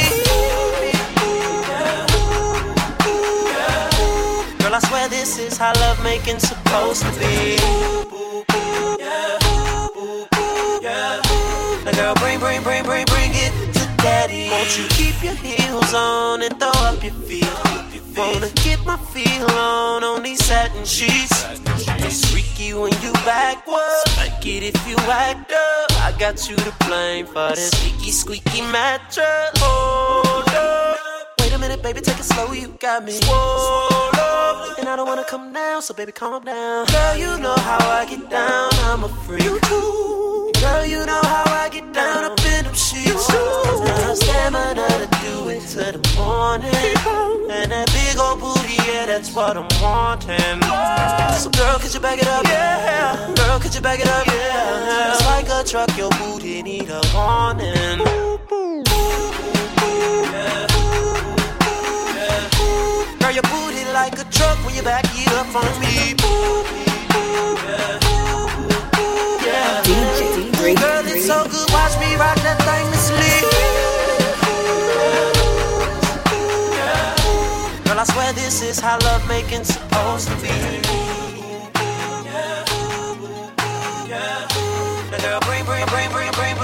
How 5.57 5.73
love 5.79 6.01
making's 6.03 6.47
supposed 6.47 7.01
to 7.01 7.11
be. 7.19 7.57
Now, 11.83 11.91
girl, 11.93 12.15
bring, 12.15 12.39
bring, 12.39 12.61
bring, 12.63 12.83
bring, 12.83 13.05
bring 13.05 13.31
it 13.33 13.73
to 13.73 13.85
daddy. 13.97 14.49
Won't 14.51 14.77
you 14.77 14.87
keep 14.89 15.23
your 15.23 15.35
heels 15.35 15.93
on 15.93 16.43
and 16.43 16.59
throw 16.59 16.69
up 16.69 17.03
your 17.03 17.13
feet? 17.13 17.47
Wanna 18.15 18.49
get 18.63 18.83
my 18.85 18.97
feel 18.97 19.49
on 19.51 20.03
on 20.03 20.23
these 20.23 20.43
satin 20.43 20.85
sheets. 20.85 21.45
It's 21.99 22.31
freaky 22.31 22.73
when 22.73 22.91
you 23.01 23.13
backwards. 23.25 24.17
Like 24.17 24.45
it 24.45 24.63
if 24.63 24.87
you 24.87 24.95
act 25.09 25.51
up. 25.51 25.91
I 26.03 26.13
got 26.17 26.49
you 26.49 26.55
to 26.55 26.73
blame 26.87 27.25
for 27.25 27.49
this 27.55 27.71
squeaky, 27.71 28.11
squeaky 28.11 28.61
mattress. 28.61 29.51
Hold 29.57 30.49
up. 30.49 31.16
A 31.57 31.59
minute, 31.59 31.81
baby, 31.81 32.01
take 32.01 32.19
it 32.19 32.23
slow. 32.23 32.51
You 32.53 32.67
got 32.79 33.03
me 33.03 33.13
swole. 33.13 34.13
And 34.77 34.87
I 34.87 34.93
don't 34.95 35.07
wanna 35.07 35.23
come 35.23 35.53
down, 35.53 35.81
so 35.81 35.91
baby, 35.91 36.11
calm 36.11 36.43
down. 36.43 36.85
Girl, 36.85 37.17
you 37.17 37.35
know 37.39 37.55
how 37.55 37.79
I 37.89 38.05
get 38.05 38.29
down. 38.29 38.69
I'm 38.85 39.03
a 39.03 39.09
freak. 39.25 39.43
You 39.43 39.59
too. 39.61 40.51
Girl, 40.61 40.85
you 40.85 41.03
know 41.03 41.19
how 41.23 41.45
I 41.47 41.69
get 41.69 41.91
down 41.93 42.25
up 42.25 42.39
in 42.45 42.65
them 42.65 42.75
sheets. 42.75 43.27
Now 43.33 44.13
stamina 44.13 44.87
to 45.01 45.07
do 45.25 45.49
it 45.49 45.61
to 45.73 45.97
the 45.97 46.01
morning. 46.15 46.69
And 47.49 47.71
that 47.71 47.87
big 47.89 48.19
old 48.19 48.39
booty, 48.39 48.75
yeah, 48.85 49.07
that's 49.07 49.33
what 49.33 49.57
I'm 49.57 49.67
wanting. 49.81 50.61
So 51.41 51.49
girl, 51.49 51.79
could 51.79 51.91
you 51.91 51.99
back 51.99 52.19
it 52.19 52.27
up? 52.27 52.45
Yeah. 52.45 53.33
Girl, 53.35 53.59
could 53.59 53.73
you 53.73 53.81
back 53.81 53.99
it 53.99 54.07
up? 54.07 54.27
Yeah. 54.27 55.11
It's 55.11 55.25
like 55.25 55.49
a 55.49 55.67
truck, 55.67 55.97
your 55.97 56.11
booty 56.21 56.61
need 56.61 56.87
a 56.91 57.01
warning. 57.15 58.27
Girl, 63.27 63.43
like 63.91 64.17
a 64.19 64.23
truck 64.31 64.57
when 64.65 64.73
you 64.73 64.81
back 64.83 65.03
it 65.11 65.27
up 65.33 65.53
on 65.53 65.67
me. 65.81 66.13
Girl, 70.75 71.05
it's 71.05 71.25
so 71.25 71.43
good. 71.43 71.69
Watch 71.73 71.99
me 71.99 72.15
rock 72.15 72.39
that 72.47 72.57
thing 72.63 72.87
to 72.89 72.97
sleep. 72.97 73.43
Girl, 77.83 77.99
I 77.99 78.05
swear 78.05 78.31
this 78.31 78.61
is 78.61 78.79
how 78.79 78.97
love 78.99 79.27
making 79.27 79.65
supposed 79.65 80.29
to 80.29 80.35
be. 80.37 80.47
Girl, 85.19 85.39
bring, 85.41 85.65
bring, 85.65 85.85
bring, 85.87 86.09
bring, 86.11 86.31
bring. 86.31 86.56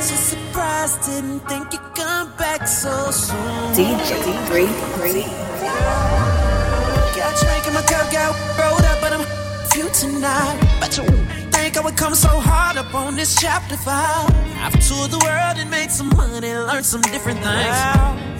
Such 0.00 0.12
a 0.12 0.22
surprise, 0.22 0.96
didn't 1.06 1.40
think 1.40 1.74
you'd 1.74 1.94
come 1.94 2.32
back 2.38 2.66
so 2.66 3.10
soon. 3.10 3.36
DJ 3.74 4.16
3D. 4.48 5.28
Got 7.16 7.36
drinking, 7.38 7.74
my 7.74 7.82
cup 7.82 8.10
got 8.10 8.32
rolled 8.58 8.82
up, 8.82 8.98
but 9.02 9.12
I'm 9.12 9.26
few 9.68 9.90
tonight. 9.90 10.58
But 10.80 10.96
you 10.96 11.04
think 11.70 11.84
I 11.84 11.86
would 11.86 11.96
come 11.96 12.14
so 12.14 12.40
hard 12.40 12.76
up 12.76 12.92
on 12.94 13.14
this 13.14 13.36
chapter 13.36 13.76
five? 13.76 14.28
I've 14.58 14.72
toured 14.86 15.10
the 15.12 15.18
world 15.18 15.56
and 15.58 15.70
made 15.70 15.90
some 15.90 16.08
money, 16.16 16.52
learned 16.52 16.84
some 16.84 17.02
different 17.02 17.38
things. 17.38 17.76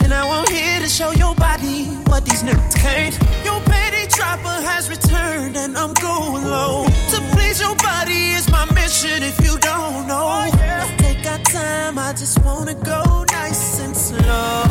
And 0.02 0.12
I 0.12 0.24
won't 0.26 0.48
here 0.48 0.80
to 0.80 0.88
show 0.88 1.12
your 1.12 1.34
body 1.36 1.84
what 2.10 2.24
these 2.24 2.42
niggas 2.42 2.74
can't. 2.74 3.14
Your 3.44 3.60
petty 3.60 4.08
dropper 4.08 4.58
has 4.70 4.90
returned, 4.90 5.56
and 5.56 5.76
I'm 5.78 5.94
going 5.94 6.44
low. 6.44 6.86
To 7.12 7.18
please 7.34 7.60
your 7.60 7.76
body 7.76 8.32
is 8.38 8.50
my 8.50 8.64
mission 8.74 9.22
if 9.22 9.38
you 9.44 9.58
don't 9.58 10.08
know. 10.08 10.50
Let's 10.52 10.90
take 11.02 11.24
our 11.26 11.38
time, 11.38 11.98
I 11.98 12.12
just 12.12 12.42
wanna 12.44 12.74
go 12.74 13.24
nice 13.30 13.80
and 13.80 13.96
slow. 13.96 14.64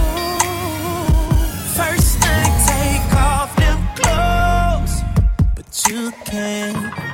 First 1.79 2.11
thing, 2.23 2.51
take 2.73 3.07
off 3.15 3.55
them 3.55 3.79
clothes. 3.95 4.95
But 5.55 5.69
you 5.87 6.11
can't 6.25 7.08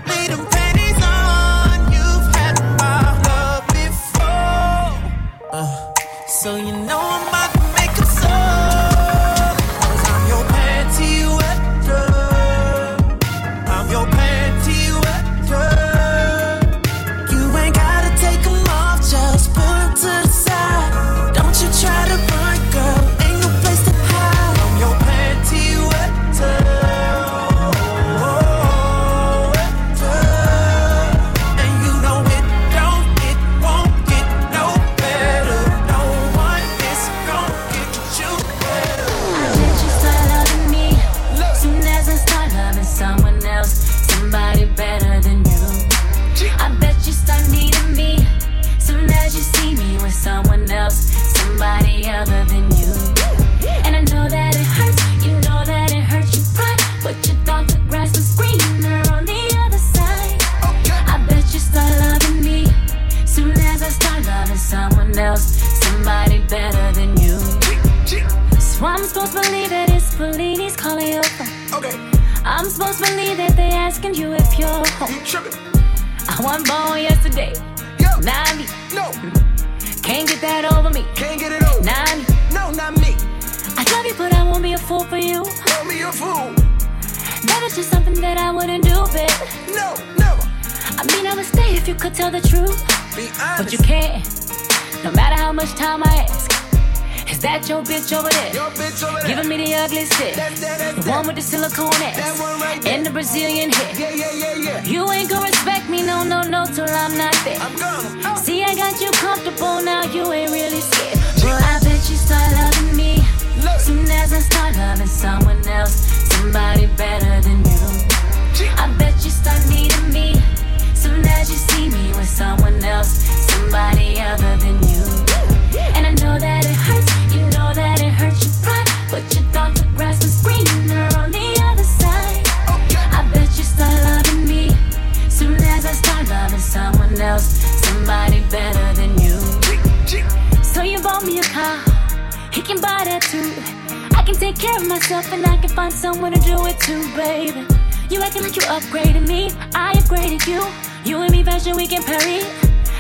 Paris. 152.05 152.45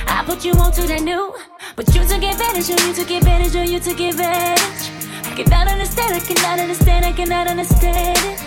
I 0.07 0.23
put 0.25 0.43
you 0.43 0.53
on 0.53 0.71
to 0.73 0.81
that 0.87 1.01
new, 1.01 1.35
but 1.75 1.87
you 1.93 2.01
took 2.05 2.23
advantage, 2.23 2.69
or 2.69 2.79
you 2.87 2.93
took 2.93 3.11
advantage, 3.11 3.55
or 3.55 3.63
you 3.63 3.79
took 3.79 3.99
advantage. 3.99 4.89
I 5.23 5.31
cannot 5.35 5.67
understand, 5.67 6.15
I 6.15 6.19
cannot 6.19 6.59
understand, 6.59 7.05
I 7.05 7.11
cannot 7.11 7.47
understand 7.47 8.17
it. 8.17 8.39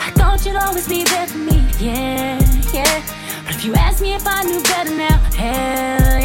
I 0.00 0.10
thought 0.16 0.44
you'd 0.46 0.56
always 0.56 0.88
be 0.88 1.04
there 1.04 1.26
for 1.26 1.38
me, 1.38 1.58
yeah, 1.78 2.40
yeah. 2.72 3.02
But 3.44 3.56
if 3.56 3.64
you 3.64 3.74
ask 3.74 4.00
me 4.00 4.14
if 4.14 4.26
I 4.26 4.42
knew 4.44 4.62
better 4.62 4.96
now, 4.96 5.18
hell. 5.36 6.15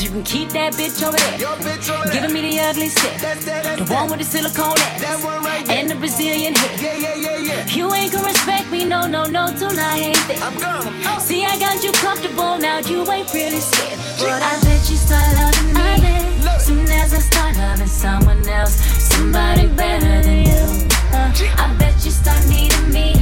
So 0.00 0.06
you 0.06 0.12
can 0.12 0.22
keep 0.24 0.48
that 0.56 0.72
bitch 0.72 1.04
over 1.04 1.12
there. 1.12 1.36
Bitch 1.60 1.92
over 1.92 2.08
there. 2.08 2.14
Giving 2.14 2.32
me 2.32 2.40
the 2.40 2.60
ugly. 2.60 2.88
That's 2.88 3.44
that, 3.44 3.64
that's 3.64 3.84
The 3.84 3.92
one 3.92 4.08
with 4.08 4.20
the 4.20 4.24
silicone 4.24 4.80
ass. 4.80 5.00
That 5.04 5.20
one 5.20 5.44
right 5.44 5.60
there. 5.66 5.76
And 5.76 5.90
the 5.90 5.94
Brazilian 5.94 6.54
hair. 6.56 6.72
Yeah, 6.80 6.96
yeah, 6.96 7.16
yeah, 7.20 7.36
yeah. 7.36 7.66
You 7.68 7.92
ain't 7.92 8.10
gonna 8.10 8.24
respect 8.24 8.72
me, 8.72 8.86
no, 8.86 9.06
no, 9.06 9.24
no, 9.24 9.52
I 9.52 10.16
there. 10.24 10.40
I'm 10.40 10.56
gonna. 10.56 10.88
Oh. 11.04 11.18
See, 11.20 11.44
I 11.44 11.52
got 11.60 11.84
you 11.84 11.92
comfortable 11.92 12.56
now, 12.56 12.80
you 12.80 13.04
ain't 13.12 13.28
really 13.34 13.60
scared. 13.60 14.00
But 14.16 14.40
I 14.40 14.56
bet 14.64 14.80
you 14.88 14.96
start 14.96 15.28
loving 15.36 15.68
me. 15.76 16.48
Look. 16.48 16.60
Soon 16.64 16.88
as 16.88 17.12
I 17.12 17.20
start 17.20 17.56
loving 17.58 17.86
someone 17.86 18.40
else, 18.48 18.80
somebody 18.80 19.68
better 19.68 20.22
than 20.24 20.48
you. 20.48 20.64
Uh, 21.12 21.28
I 21.60 21.76
bet 21.76 21.92
you 22.06 22.10
start 22.10 22.40
needing 22.48 22.88
me. 22.88 23.20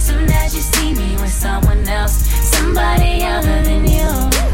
Soon 0.00 0.24
as 0.32 0.56
you 0.56 0.62
see 0.62 0.94
me 0.94 1.20
with 1.20 1.32
someone 1.32 1.84
else, 1.84 2.16
somebody 2.48 3.20
other 3.24 3.60
than 3.60 3.84
you. 3.84 4.53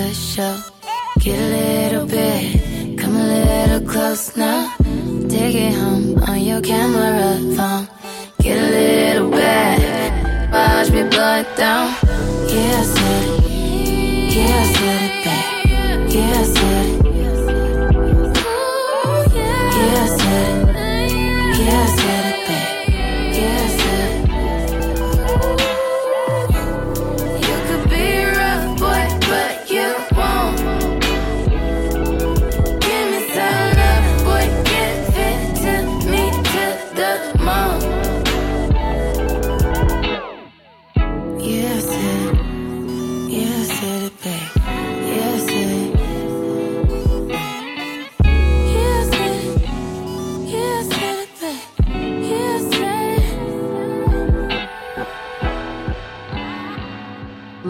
show. 0.00 0.58
Get 1.18 1.38
a 1.38 1.48
little 1.48 2.06
bit, 2.06 2.98
come 2.98 3.14
a 3.14 3.26
little 3.26 3.86
close 3.86 4.34
now. 4.36 4.74
Take 5.28 5.54
it 5.54 5.74
home 5.74 6.18
on 6.22 6.40
your 6.40 6.62
camera 6.62 7.36
phone. 7.54 7.86
Get 8.40 8.56
a 8.56 8.70
little 8.70 9.30
bit, 9.30 10.50
watch 10.50 10.90
me 10.90 11.02
blow 11.10 11.40
it 11.40 11.56
down. 11.56 11.94
Yeah, 12.48 12.80
I 12.80 12.84
said 12.84 13.28
it. 13.28 14.34
Yeah, 14.34 14.60
I 14.60 14.72
said 14.72 15.02
it, 15.04 15.24
babe. 15.24 16.10
Yeah, 16.10 16.40
I 16.40 16.44
said 16.44 16.86
it. 16.96 17.01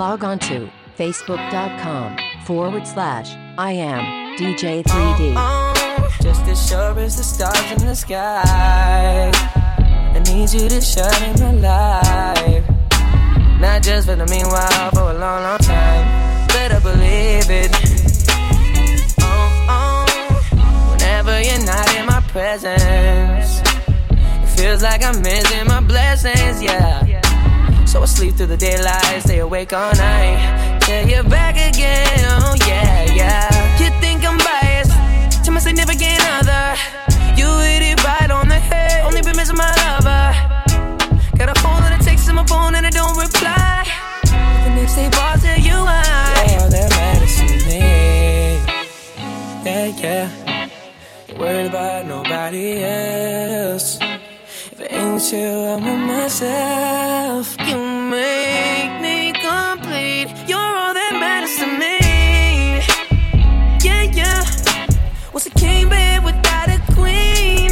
Log 0.02 0.24
on 0.24 0.38
to 0.40 0.68
facebook.com 0.98 2.16
forward 2.44 2.84
slash 2.88 3.36
I 3.56 3.70
am 3.70 4.36
DJ3D. 4.36 5.34
Oh, 5.36 6.16
just 6.20 6.42
as 6.42 6.68
sure 6.68 6.98
as 6.98 7.16
the 7.18 7.22
stars 7.22 7.70
in 7.70 7.86
the 7.86 7.94
sky. 7.94 9.30
I 9.32 10.18
need 10.26 10.52
you 10.52 10.68
to 10.68 10.80
shine 10.80 11.22
in 11.22 11.38
my 11.40 11.52
life. 11.52 12.64
Not 13.60 13.84
just 13.84 14.08
for 14.08 14.16
the 14.16 14.26
meanwhile, 14.26 14.90
for 14.90 15.12
a 15.12 15.18
long, 15.24 15.44
long 15.44 15.58
time. 15.60 16.48
Better 16.48 16.80
believe 16.80 17.48
it. 17.48 17.70
Oh, 19.20 19.66
oh. 19.70 20.90
Whenever 20.90 21.40
you're 21.40 21.64
not 21.64 21.94
in 21.94 22.06
my 22.06 22.20
presence, 22.26 23.62
it 24.10 24.48
feels 24.56 24.82
like 24.82 25.04
I'm 25.04 25.22
missing 25.22 25.64
my 25.68 25.80
blessings, 25.80 26.60
yeah. 26.60 27.02
So 27.92 28.00
I 28.00 28.06
sleep 28.06 28.36
through 28.36 28.46
the 28.46 28.56
daylight, 28.56 29.20
stay 29.20 29.40
awake 29.40 29.74
all 29.74 29.92
night. 29.92 30.80
Till 30.80 31.06
you're 31.06 31.24
back 31.24 31.56
again, 31.56 32.24
oh 32.24 32.56
yeah, 32.66 33.04
yeah. 33.12 33.78
You 33.78 33.90
think 34.00 34.24
I'm 34.24 34.38
biased 34.38 35.44
to 35.44 35.50
my 35.50 35.60
significant 35.60 36.22
other? 36.24 36.74
You 37.36 37.44
hit 37.58 37.82
it 37.82 38.02
right 38.02 38.30
on 38.30 38.48
the 38.48 38.58
head. 38.58 39.04
Only 39.04 39.20
been 39.20 39.36
missing 39.36 39.58
my 39.58 39.68
lover. 39.84 40.32
Got 41.36 41.54
a 41.54 41.60
phone 41.60 41.82
that 41.82 42.00
texts 42.02 42.30
in 42.30 42.34
my 42.34 42.46
phone 42.46 42.74
and 42.76 42.86
I 42.86 42.90
don't 42.90 43.14
reply. 43.14 43.84
The 44.24 44.70
next 44.74 44.94
day, 44.94 45.10
ball 45.10 45.36
tell 45.36 45.60
you 45.60 45.76
why. 45.84 46.46
Yeah, 46.48 46.68
that 46.68 46.90
matters 46.96 47.36
to 47.40 47.44
me. 47.68 47.80
Yeah, 49.66 49.86
yeah. 50.00 51.38
Worried 51.38 51.66
about 51.66 52.06
nobody 52.06 52.84
else. 52.84 54.01
If 55.24 55.32
you, 55.34 55.38
I'm 55.38 55.84
with 55.84 56.00
myself. 56.08 57.56
You 57.60 57.76
make 58.10 59.00
me 59.00 59.32
complete. 59.32 60.26
You're 60.48 60.58
all 60.58 60.94
that 60.94 61.12
matters 61.22 61.56
to 61.58 61.66
me. 61.82 61.98
Yeah, 63.86 64.02
yeah. 64.18 64.42
What's 65.30 65.46
a 65.46 65.50
king 65.50 65.88
bed 65.88 66.24
without 66.24 66.68
a 66.68 66.80
queen? 66.92 67.70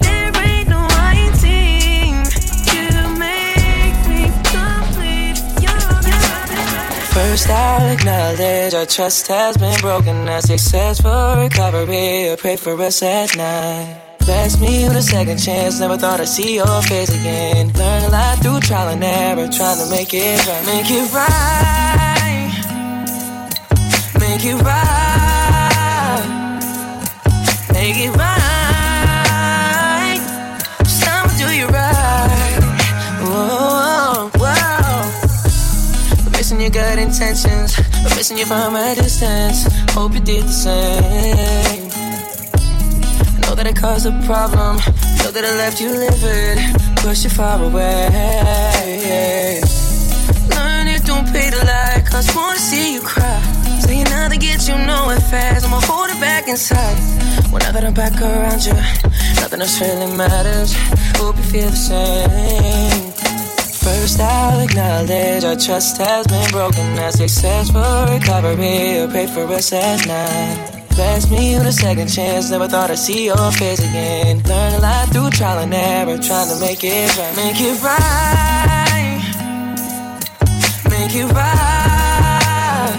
There 0.00 0.32
ain't 0.44 0.68
no 0.68 0.86
I 0.90 1.32
team. 1.40 2.28
You 2.74 2.88
make 3.16 3.98
me 4.12 4.28
complete. 4.52 5.40
You're 5.64 5.82
all 5.92 6.02
that 6.04 7.08
First, 7.14 7.48
I'll 7.48 7.90
acknowledge 7.90 8.74
our 8.74 8.84
trust 8.84 9.28
has 9.28 9.56
been 9.56 9.80
broken. 9.80 10.28
A 10.28 10.42
successful 10.42 11.36
recovery. 11.36 12.30
I 12.32 12.36
pray 12.38 12.56
for 12.56 12.78
us 12.82 13.02
at 13.02 13.34
night. 13.34 14.11
Bless 14.24 14.58
me 14.60 14.86
with 14.88 14.96
a 14.96 15.02
second 15.02 15.38
chance. 15.38 15.80
Never 15.80 15.96
thought 15.96 16.20
I'd 16.20 16.28
see 16.28 16.54
your 16.54 16.82
face 16.82 17.08
again. 17.10 17.72
Learn 17.72 18.04
a 18.04 18.08
lot 18.08 18.38
through 18.38 18.60
trial 18.60 18.90
and 18.90 19.02
error. 19.02 19.48
Trying 19.48 19.78
to 19.78 19.86
make 19.90 20.14
it 20.14 20.46
right. 20.46 20.64
Make 20.66 20.88
it 20.90 21.12
right. 21.12 22.52
Make 24.20 24.44
it 24.44 24.54
right. 24.62 26.22
Make 27.72 27.96
it 28.06 28.14
right. 28.16 30.20
I'ma 31.08 31.32
do 31.38 31.50
you 31.52 31.66
right. 31.66 32.60
Whoa, 33.26 34.30
whoa. 34.38 35.02
Missing 36.30 36.60
your 36.60 36.70
good 36.70 36.98
intentions. 36.98 37.74
But 38.02 38.14
missing 38.16 38.38
you 38.38 38.46
from 38.46 38.76
a 38.76 38.94
distance. 38.94 39.66
Hope 39.92 40.14
you 40.14 40.20
did 40.20 40.44
the 40.44 40.52
same. 40.52 41.81
Know 43.52 43.56
that 43.56 43.66
I 43.66 43.74
caused 43.74 44.06
a 44.06 44.12
problem. 44.24 44.80
Know 45.20 45.30
that 45.30 45.44
I 45.44 45.52
left 45.60 45.78
you 45.78 45.90
livid. 45.92 46.56
Push 47.04 47.24
you 47.24 47.28
far 47.28 47.62
away. 47.62 49.60
Learn 50.56 50.88
it, 50.88 51.04
don't 51.04 51.28
pay 51.28 51.50
to 51.50 51.58
lie. 51.58 52.02
Cause 52.10 52.34
wanna 52.34 52.56
see 52.56 52.94
you 52.94 53.02
cry. 53.02 53.42
Saying 53.84 54.04
nothing 54.04 54.40
gets 54.40 54.66
you 54.68 54.78
nowhere 54.78 55.20
fast. 55.20 55.66
I'ma 55.66 55.80
hold 55.84 56.08
it 56.08 56.18
back 56.18 56.48
inside. 56.48 56.96
Well, 57.52 57.60
now 57.60 57.72
that 57.72 57.84
I'm 57.84 57.92
back 57.92 58.18
around 58.22 58.64
you, 58.64 58.72
nothing 59.42 59.60
else 59.60 59.78
really 59.82 60.16
matters. 60.16 60.72
Hope 61.20 61.36
you 61.36 61.42
feel 61.42 61.68
the 61.68 61.76
same. 61.76 63.12
First, 63.84 64.18
I'll 64.18 64.60
acknowledge 64.60 65.44
our 65.44 65.56
trust 65.56 65.98
has 65.98 66.26
been 66.26 66.50
broken. 66.52 66.96
A 66.96 67.12
successful 67.12 68.06
recovery. 68.08 69.02
I 69.02 69.06
pray 69.12 69.26
for 69.26 69.44
us 69.52 69.74
at 69.74 70.06
night. 70.06 70.81
Bless 70.94 71.30
me 71.30 71.56
with 71.56 71.66
a 71.66 71.72
second 71.72 72.08
chance. 72.08 72.50
Never 72.50 72.68
thought 72.68 72.90
I'd 72.90 72.98
see 72.98 73.24
your 73.26 73.50
face 73.52 73.78
again. 73.80 74.42
Learn 74.42 74.74
a 74.74 74.78
lot 74.78 75.08
through 75.08 75.30
trial 75.30 75.60
and 75.60 75.72
error. 75.72 76.18
Trying 76.18 76.48
to 76.48 76.58
make 76.60 76.84
it 76.84 77.16
right. 77.16 77.34
Make 77.36 77.58
it 77.60 77.82
right. 77.82 79.22
Make 80.90 81.14
it 81.14 81.32
right. 81.32 82.92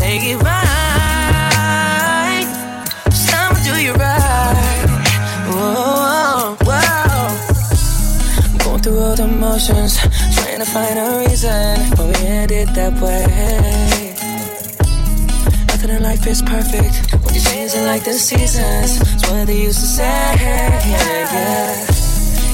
Make 0.00 0.22
it 0.24 0.36
right. 0.42 2.46
Just 3.10 3.64
do 3.64 3.76
you 3.82 3.92
right. 3.92 4.86
Whoa, 5.52 6.56
whoa. 6.66 7.28
Going 8.64 8.80
through 8.82 9.00
all 9.00 9.16
the 9.16 9.26
motions. 9.26 9.98
Trying 10.34 10.60
to 10.60 10.64
find 10.64 10.98
a 10.98 11.18
reason. 11.20 11.90
But 11.96 12.06
we 12.06 12.14
ended 12.26 12.68
that 12.68 12.92
way. 13.02 14.07
In 15.80 16.02
life 16.02 16.26
is 16.26 16.42
perfect 16.42 17.14
when 17.22 17.34
you're 17.34 17.44
changing 17.44 17.84
like 17.84 18.04
the 18.04 18.12
seasons. 18.12 19.00
It's 19.00 19.30
what 19.30 19.46
they 19.46 19.62
used 19.62 19.78
to 19.78 19.86
say. 19.86 20.04
Yeah, 20.04 20.90
yeah. 20.92 21.86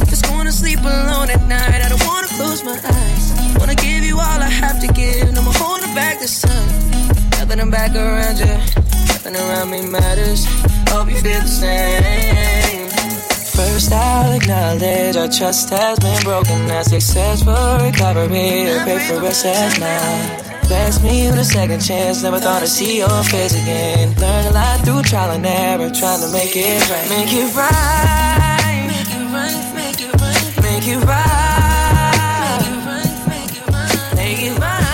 Just 0.05 0.31
wanna 0.31 0.53
sleep 0.53 0.79
alone 0.81 1.31
at 1.31 1.43
night. 1.49 1.81
I 1.83 1.89
don't 1.89 2.07
wanna 2.07 2.29
close 2.29 2.63
my 2.63 2.79
eyes. 2.79 3.59
Wanna 3.59 3.75
give 3.75 4.05
you 4.05 4.17
all 4.17 4.41
I 4.41 4.51
have 4.63 4.79
to 4.83 4.89
give. 4.93 5.27
And 5.29 5.39
I'ma 5.39 5.53
hold 5.53 5.81
it 5.81 5.95
back 5.95 6.21
this 6.21 6.43
time. 6.43 6.69
Nothing 7.31 7.61
I'm 7.61 7.71
back 7.71 7.97
around 7.97 8.39
you. 8.39 8.55
Nothing 9.09 9.37
around 9.37 9.71
me 9.71 9.81
matters. 9.87 10.45
Hope 10.91 11.09
you 11.11 11.17
feel 11.17 11.41
the 11.41 11.49
same. 11.49 12.89
First, 13.57 13.91
I'll 13.91 14.33
acknowledge 14.33 15.17
our 15.17 15.29
trust 15.29 15.71
has 15.71 15.99
been 15.99 16.23
broken. 16.23 16.71
A 16.71 16.85
successful 16.85 17.79
recovery. 17.81 18.69
Us 18.69 19.45
at 19.47 19.81
night. 19.81 20.54
Bless 20.67 21.03
me 21.03 21.27
with 21.31 21.39
a 21.39 21.45
second 21.45 21.81
chance. 21.81 22.23
Never 22.23 22.39
thought 22.39 22.63
I'd 22.63 22.69
see 22.69 22.99
your 22.99 23.23
face 23.25 23.55
again. 23.63 24.15
Learn 24.19 24.47
a 24.47 24.51
lot 24.51 24.81
through 24.85 25.03
trial 25.03 25.33
and 25.33 25.47
error. 25.47 25.91
Trying 25.91 26.21
to 26.21 26.31
make 26.33 26.57
it 26.57 26.91
right. 26.91 27.09
Make 27.09 27.33
it 27.33 27.55
right. 27.55 28.95
Make 28.97 29.11
it 29.13 29.27
right. 29.33 29.65
Make 29.77 30.87
it 30.89 31.05
right. 31.05 31.35
Make 34.17 34.43
it 34.43 34.59
right. 34.59 34.85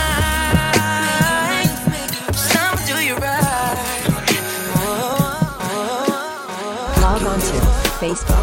Make 8.00 8.39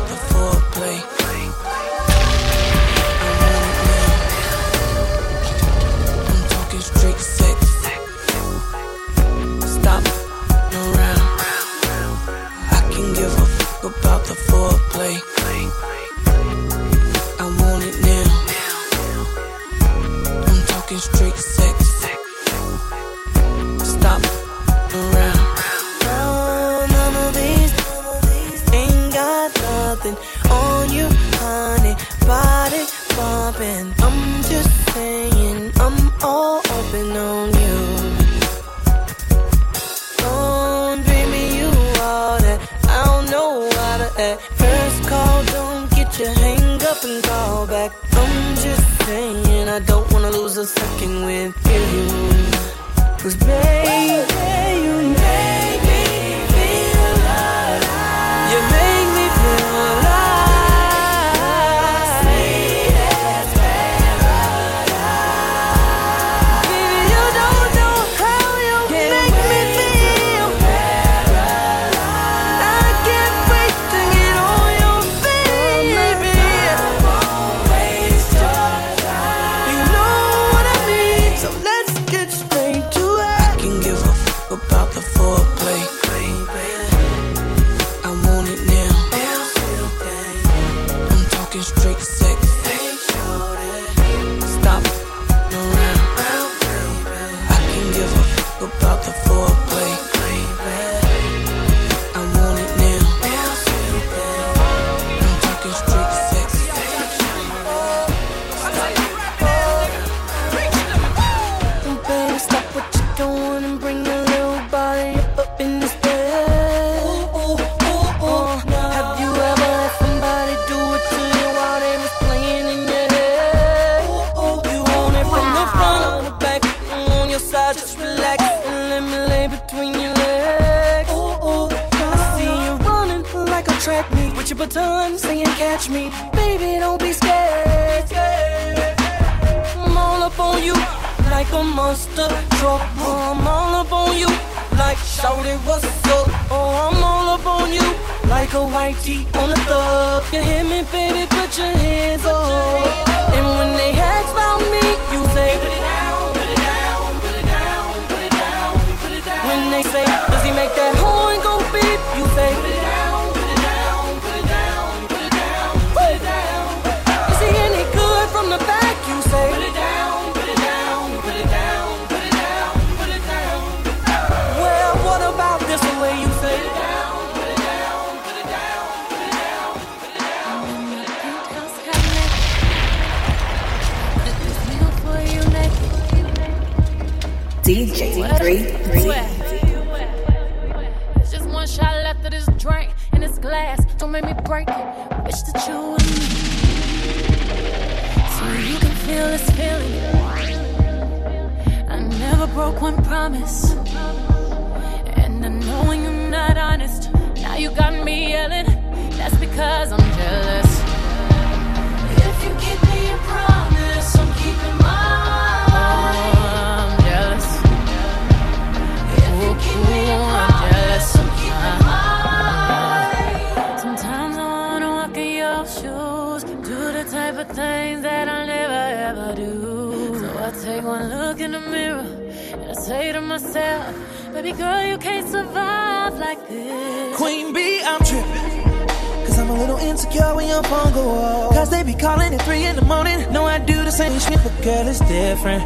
little 239.57 239.77
insecure 239.77 240.35
when 240.35 240.47
your 240.47 240.63
phone 240.63 240.93
go 240.93 241.09
off. 241.09 241.53
Cause 241.53 241.69
they 241.69 241.83
be 241.83 241.93
calling 241.93 242.33
at 242.33 242.41
3 242.43 242.65
in 242.65 242.75
the 242.75 242.85
morning. 242.85 243.19
No, 243.31 243.45
I 243.45 243.59
do 243.59 243.83
the 243.83 243.91
same 243.91 244.17
shit, 244.19 244.39
but 244.43 244.55
girl, 244.63 244.87
it's 244.87 244.99
different. 244.99 245.63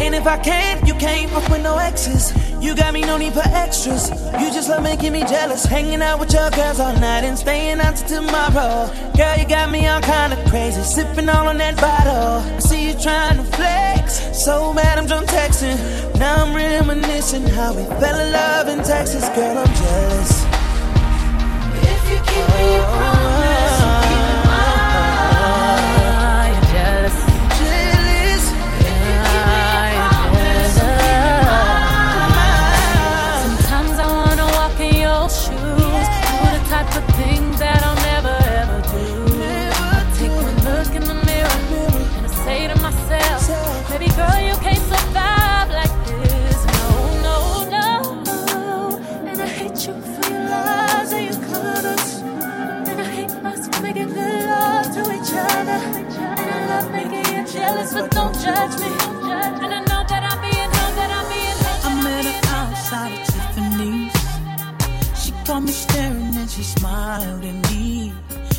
And 0.00 0.14
if 0.14 0.26
I 0.26 0.38
can't, 0.38 0.86
you 0.88 0.94
can't 0.94 1.30
fuck 1.30 1.46
with 1.50 1.62
no 1.62 1.76
exes. 1.76 2.32
You 2.58 2.74
got 2.74 2.94
me, 2.94 3.02
no 3.02 3.18
need 3.18 3.34
for 3.34 3.42
extras. 3.44 4.08
You 4.40 4.50
just 4.50 4.70
love 4.70 4.82
making 4.82 5.12
me 5.12 5.20
jealous. 5.20 5.64
Hanging 5.64 6.00
out 6.00 6.18
with 6.18 6.32
your 6.32 6.50
girls 6.50 6.80
all 6.80 6.94
night 6.94 7.24
and 7.24 7.38
staying 7.38 7.80
out 7.80 7.96
till 7.96 8.22
tomorrow. 8.22 8.90
Girl, 9.14 9.36
you 9.36 9.46
got 9.46 9.70
me 9.70 9.86
all 9.88 10.00
kind 10.00 10.32
of 10.32 10.38
crazy, 10.48 10.82
sipping 10.82 11.28
all 11.28 11.48
on 11.48 11.58
that 11.58 11.76
bottle. 11.76 12.40
I 12.56 12.58
see 12.60 12.88
you 12.88 12.94
trying 12.94 13.36
to 13.36 13.44
flex, 13.56 14.20
so 14.44 14.72
mad 14.72 14.98
I'm 14.98 15.06
drunk 15.06 15.28
texting. 15.28 15.78
Now 16.18 16.44
I'm 16.44 16.54
reminiscing 16.54 17.46
how 17.46 17.74
we 17.74 17.84
fell 17.84 18.18
in 18.18 18.32
love 18.32 18.68
in 18.68 18.78
Texas. 18.78 19.28
Girl, 19.36 19.58
I'm 19.58 19.74
jealous. 19.74 20.44
If 21.82 22.10
you 22.10 22.18
keep 22.24 22.48
me. 22.54 23.09
I 58.42 58.54
met 62.02 62.24
her 62.24 62.40
outside 62.56 63.12
of 63.12 63.26
Tiffany's. 63.26 64.12
She 65.22 65.32
caught 65.44 65.62
me 65.62 65.72
staring 65.72 66.34
and 66.36 66.50
she 66.50 66.62
smiled 66.62 67.44
at 67.44 67.70
me. 67.70 68.14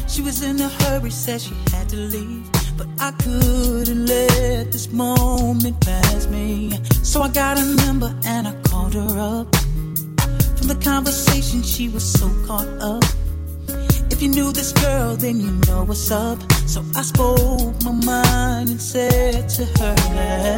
She 0.07 0.21
was 0.21 0.43
in 0.43 0.61
a 0.61 0.69
hurry, 0.69 1.09
said 1.09 1.41
she 1.41 1.55
had 1.71 1.89
to 1.89 1.95
leave. 1.95 2.47
But 2.77 2.87
I 2.99 3.11
couldn't 3.23 4.05
let 4.05 4.71
this 4.71 4.91
moment 4.91 5.79
pass 5.81 6.27
me. 6.27 6.79
So 7.01 7.23
I 7.23 7.29
got 7.29 7.57
a 7.57 7.65
number 7.85 8.13
and 8.25 8.47
I 8.47 8.53
called 8.61 8.93
her 8.93 9.17
up. 9.17 9.55
From 10.57 10.67
the 10.67 10.79
conversation, 10.83 11.63
she 11.63 11.89
was 11.89 12.03
so 12.03 12.29
caught 12.45 12.67
up 12.79 13.03
if 14.21 14.27
you 14.27 14.33
knew 14.35 14.51
this 14.51 14.71
girl, 14.71 15.15
then 15.15 15.39
you 15.39 15.49
know 15.65 15.83
what's 15.83 16.11
up. 16.11 16.37
So 16.67 16.83
I 16.95 17.01
spoke 17.01 17.73
my 17.83 17.91
mind 18.05 18.69
and 18.69 18.79
said 18.79 19.49
to 19.49 19.65
her, 19.65 19.95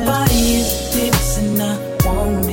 Body 0.06 0.56
is 0.56 0.94
this 0.94 1.38
and 1.38 1.61
I 1.61 1.77
want 2.06 2.49
it. 2.49 2.52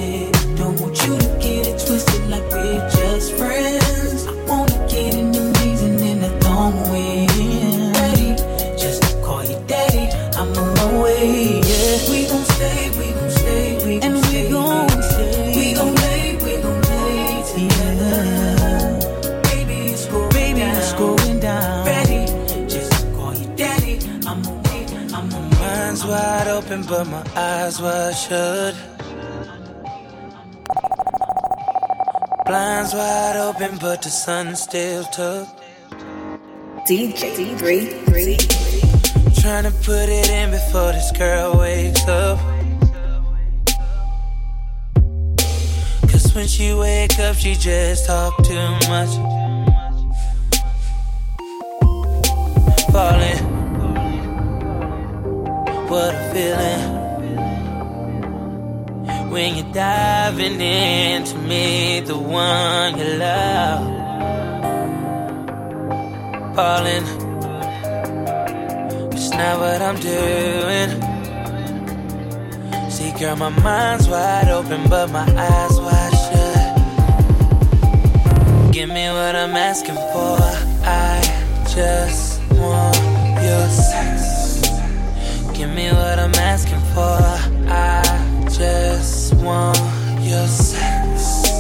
Open, 26.71 26.87
but 26.87 27.09
my 27.09 27.25
eyes 27.35 27.81
were 27.83 28.13
shut. 28.13 28.77
Blinds 32.47 32.95
wide 32.95 33.37
open, 33.37 33.77
but 33.79 34.03
the 34.03 34.09
sun 34.09 34.55
still 34.55 35.03
took. 35.07 35.49
DJ 36.87 37.57
3D. 37.59 39.41
Trying 39.43 39.65
to 39.65 39.73
put 39.83 40.09
it 40.09 40.31
in 40.31 40.53
before 40.53 40.93
this 40.93 41.11
girl 41.11 41.59
wakes 41.59 42.07
up. 42.07 42.39
Cause 46.09 46.33
when 46.37 46.47
she 46.47 46.73
wake 46.73 47.19
up, 47.19 47.35
she 47.35 47.57
just 47.57 48.07
talk 48.07 48.37
too 48.45 48.71
much. 48.89 49.40
What 55.91 56.15
a 56.15 56.23
feeling. 56.33 56.83
When 59.33 59.57
you're 59.57 59.73
diving 59.73 60.61
into 60.61 61.37
me, 61.39 61.99
the 61.99 62.17
one 62.17 62.97
you 62.97 63.15
love. 63.15 63.83
Falling. 66.55 67.05
It's 69.12 69.31
not 69.31 69.59
what 69.59 69.83
I'm 69.83 69.99
doing. 69.99 70.91
See, 72.89 73.11
girl, 73.19 73.35
my 73.35 73.49
mind's 73.49 74.09
wide 74.09 74.49
open, 74.49 74.89
but 74.89 75.11
my 75.11 75.27
eyes 75.27 75.81
wide 75.81 76.15
shut. 76.25 76.77
Give 78.73 78.89
me 78.89 79.09
what 79.09 79.35
I'm 79.35 79.57
asking 79.57 79.97
for. 79.97 80.39
I 80.85 81.21
just 81.75 82.41
want 82.53 82.97
your. 83.43 83.90
Give 85.61 85.74
me 85.74 85.91
what 85.91 86.19
I'm 86.19 86.35
asking 86.37 86.81
for. 86.95 87.20
I 87.69 88.01
just 88.49 89.35
want 89.35 89.77
your 90.23 90.47
sex. 90.47 91.51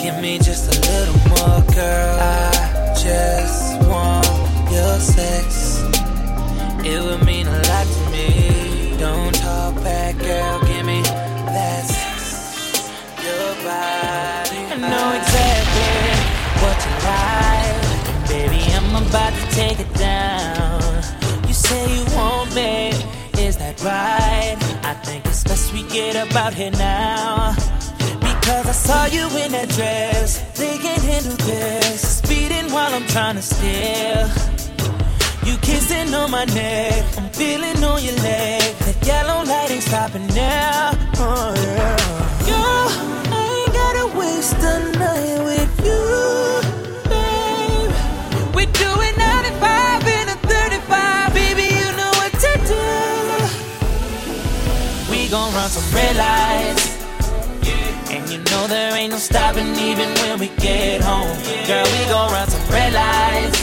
Give 0.00 0.18
me 0.18 0.38
just 0.38 0.74
a 0.74 0.80
little 0.90 1.18
more, 1.28 1.60
girl. 1.74 2.16
I 2.18 2.94
just 2.96 3.82
want 3.86 4.24
your 4.72 4.98
sex. 4.98 5.82
It 6.82 7.04
would 7.04 7.22
mean 7.26 7.46
a 7.48 7.58
lot 7.68 7.86
to 7.86 8.10
me. 8.10 8.96
Don't 8.96 9.34
talk 9.34 9.74
back, 9.84 10.16
girl. 10.16 10.60
Give 10.60 10.86
me 10.86 11.02
that 11.02 11.84
sex. 11.84 12.88
Your 13.22 13.52
body. 13.60 14.60
I 14.72 14.76
know 14.88 15.08
exactly 15.20 16.00
what 16.62 16.76
you 16.86 16.94
like. 17.12 18.26
Baby, 18.30 18.62
I'm 18.72 19.06
about 19.06 19.34
to 19.34 19.54
take 19.54 19.80
it 19.80 19.94
down. 19.98 20.57
Right? 23.82 24.56
I 24.84 24.94
think 25.04 25.26
it's 25.26 25.44
best 25.44 25.72
we 25.72 25.82
get 25.88 26.16
up 26.16 26.34
out 26.34 26.54
here 26.54 26.70
now. 26.72 27.54
Because 28.20 28.66
I 28.66 28.72
saw 28.72 29.04
you 29.06 29.26
in 29.42 29.52
that 29.52 29.68
dress. 29.70 30.40
They 30.58 30.78
can't 30.78 31.02
handle 31.02 31.36
this. 31.36 32.18
Speeding 32.18 32.72
while 32.72 32.92
I'm 32.94 33.06
trying 33.06 33.36
to 33.36 33.42
steer. 33.42 34.30
You 35.48 35.56
kissing 35.58 36.12
on 36.14 36.30
my 36.30 36.44
neck, 36.44 37.04
I'm 37.16 37.30
feeling 37.30 37.82
on 37.82 38.04
your 38.04 38.16
leg. 38.16 38.60
That 38.84 39.06
yellow 39.06 39.44
light 39.44 39.70
ain't 39.70 39.82
stopping 39.82 40.26
now. 40.28 40.90
Oh 41.16 41.54
yeah. 41.56 41.96
Girl, 42.48 42.88
I 43.32 43.40
ain't 43.56 43.72
gotta 43.72 44.18
waste 44.18 44.60
a 44.72 44.76
night 44.98 45.38
with 45.48 45.74
you, 45.86 46.00
gon' 55.38 55.54
run 55.54 55.70
some 55.70 55.88
red 55.94 56.16
lights. 56.16 56.84
And 58.10 58.28
you 58.30 58.38
know 58.50 58.66
there 58.66 58.92
ain't 58.96 59.12
no 59.12 59.18
stopping 59.18 59.70
even 59.88 60.08
when 60.20 60.38
we 60.42 60.48
get 60.66 61.00
home. 61.00 61.36
Girl, 61.68 61.86
we 61.94 62.00
gon' 62.12 62.30
run 62.32 62.48
some 62.48 62.66
red 62.74 62.92
lights. 62.92 63.60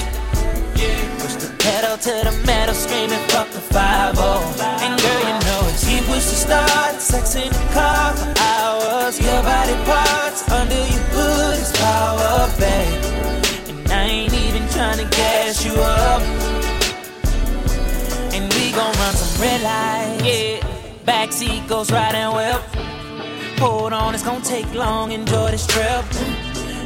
Push 1.22 1.36
the 1.44 1.50
pedal 1.64 1.98
to 2.08 2.14
the 2.28 2.34
metal, 2.46 2.76
screaming 2.76 3.24
fuck 3.32 3.50
the 3.50 3.60
5 3.60 4.18
And 4.86 4.94
girl, 5.04 5.22
you 5.30 5.38
know 5.48 5.62
it's 5.72 5.84
he 5.90 5.98
push 6.10 6.26
the 6.32 6.40
start, 6.46 6.96
sex 7.02 7.36
in 7.36 7.50
the 7.52 7.66
car 7.78 8.14
for 8.20 8.32
hours. 8.52 9.20
Your 9.20 9.42
body 9.44 9.78
parts 9.90 10.42
under 10.60 10.82
your 10.94 11.06
hood 11.16 11.58
is 11.64 11.72
power, 11.84 12.48
babe. 12.62 13.04
And 13.70 13.92
I 13.92 14.04
ain't 14.16 14.34
even 14.34 14.64
trying 14.70 15.00
to 15.04 15.08
gas 15.18 15.66
you 15.66 15.74
up. 15.74 16.22
And 18.36 18.46
we 18.54 18.72
gon' 18.72 18.96
run 19.02 19.14
some 19.22 19.34
red 19.42 19.62
lights. 19.62 20.24
Yeah, 20.24 20.75
backseat 21.06 21.68
goes 21.68 21.92
and 21.92 22.34
well. 22.34 22.60
Hold 23.60 23.94
on, 23.94 24.14
it's 24.14 24.24
gonna 24.24 24.44
take 24.44 24.72
long, 24.74 25.12
enjoy 25.12 25.52
this 25.52 25.66
trip. 25.68 26.04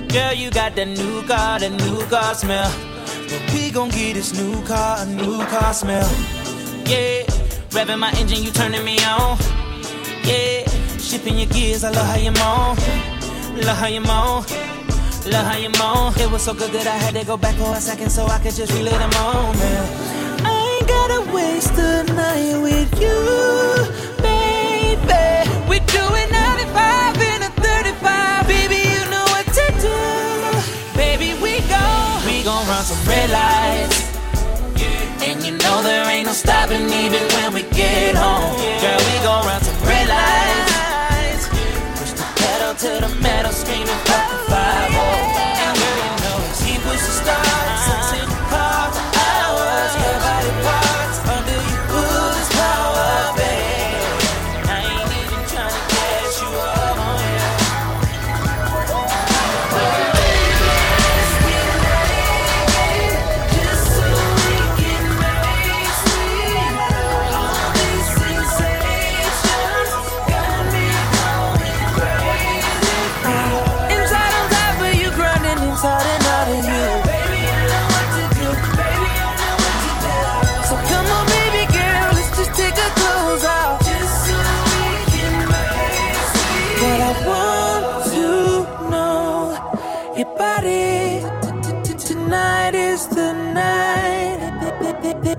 Girl, 0.10 0.34
you 0.34 0.52
got 0.52 0.76
that 0.76 0.88
new 0.88 1.22
car, 1.24 1.60
that 1.60 1.72
new 1.72 2.02
car 2.08 2.36
smell. 2.36 2.72
But 3.30 3.54
we 3.54 3.72
gon' 3.72 3.90
get 3.90 4.14
this 4.14 4.34
new 4.34 4.62
car, 4.66 4.98
a 5.00 5.06
new 5.06 5.44
car 5.46 5.74
smell. 5.74 6.10
Yeah, 6.86 7.24
revving 7.70 8.00
my 8.00 8.12
engine, 8.18 8.44
you 8.44 8.52
turning 8.52 8.84
me 8.84 8.98
on. 9.06 9.38
Yeah, 10.24 10.68
shipping 10.98 11.38
your 11.38 11.50
gears, 11.50 11.84
I 11.84 11.92
love 11.92 12.08
how 12.08 12.18
you 12.18 12.32
moan. 12.32 12.76
Love 13.66 13.78
how 13.78 13.88
you 13.88 14.02
moan. 14.02 14.44
Love 15.32 15.46
how 15.46 15.58
you 15.58 15.70
moan. 15.78 16.14
It 16.20 16.32
was 16.32 16.44
so 16.44 16.54
good 16.54 16.72
that 16.72 16.88
I 16.88 16.98
had 16.98 17.14
to 17.16 17.26
go 17.26 17.38
back 17.38 17.56
for 17.56 17.76
a 17.76 17.82
second 17.82 18.10
so 18.10 18.26
I 18.26 18.40
could 18.40 18.56
just 18.56 18.72
relive 18.74 18.94
the 18.94 19.12
moment. 19.20 20.46
I 20.46 20.78
ain't 20.80 20.88
gotta 20.88 21.32
waste 21.36 21.76
the 21.76 22.04
night 22.14 22.62
with 22.62 23.02
you. 23.02 23.59
We're 25.70 25.86
doing 25.86 26.30
95 26.32 27.22
and 27.32 27.44
a 27.44 27.52
35, 27.62 28.48
baby. 28.48 28.82
You 28.90 29.06
know 29.14 29.26
what 29.30 29.46
to 29.46 29.66
do, 29.86 29.98
baby. 30.98 31.38
We 31.40 31.62
gon' 31.70 32.26
we 32.26 32.42
gon' 32.44 32.66
run 32.68 32.84
some 32.84 32.98
red 33.08 33.30
lights. 33.30 34.10
And 35.22 35.46
you 35.46 35.52
know 35.62 35.84
there 35.84 36.06
ain't 36.10 36.26
no 36.26 36.34
stopping 36.34 36.90
even 36.90 37.22
when 37.36 37.54
we 37.54 37.64
get 37.70 38.16
home. 38.16 38.58
Girl, 38.82 38.98
we 38.98 39.16
gon' 39.22 39.46
run 39.46 39.62
some 39.62 39.80
red 39.86 40.08
lights. 40.10 41.46
Push 42.00 42.14
the 42.18 42.28
pedal 42.42 42.74
to 42.74 42.92
the 43.06 43.12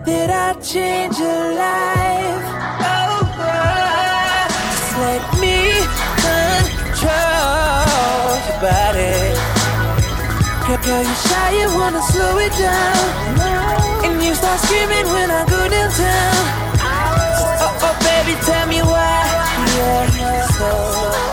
Did 0.04 0.30
I 0.30 0.54
change 0.54 1.18
your 1.18 1.54
life? 1.54 2.44
Oh, 2.88 3.20
Just 4.72 4.96
let 5.04 5.22
me 5.42 5.56
control 6.24 7.10
your 8.48 8.58
body. 8.64 9.14
Girl, 10.86 11.02
you're 11.04 11.20
shy, 11.28 11.50
you 11.60 11.68
wanna 11.78 12.02
slow 12.02 12.38
it 12.38 12.52
down. 12.56 14.04
And 14.06 14.22
you 14.22 14.34
start 14.34 14.58
screaming 14.60 15.06
when 15.12 15.30
I 15.30 15.44
go 15.44 15.68
downtown. 15.68 16.44
Oh, 16.80 17.64
oh, 17.64 17.86
oh 17.86 17.94
baby, 18.00 18.34
tell 18.46 18.66
me 18.68 18.80
why. 18.80 19.20
Yeah, 19.76 20.46
so. 20.56 21.29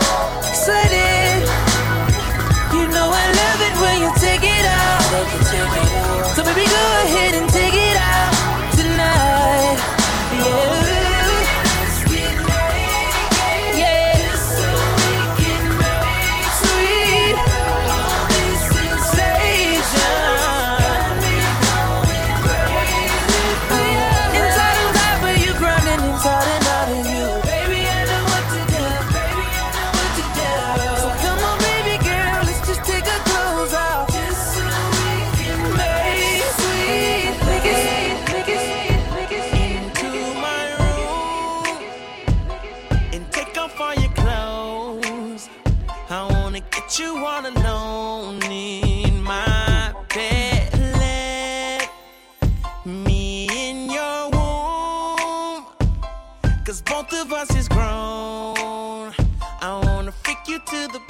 both 57.10 57.26
of 57.26 57.32
us 57.32 57.56
is 57.56 57.68
grown. 57.68 59.12
I 59.60 59.80
wanna 59.84 60.12
freak 60.12 60.38
you 60.46 60.58
to 60.58 60.88
the 60.92 61.07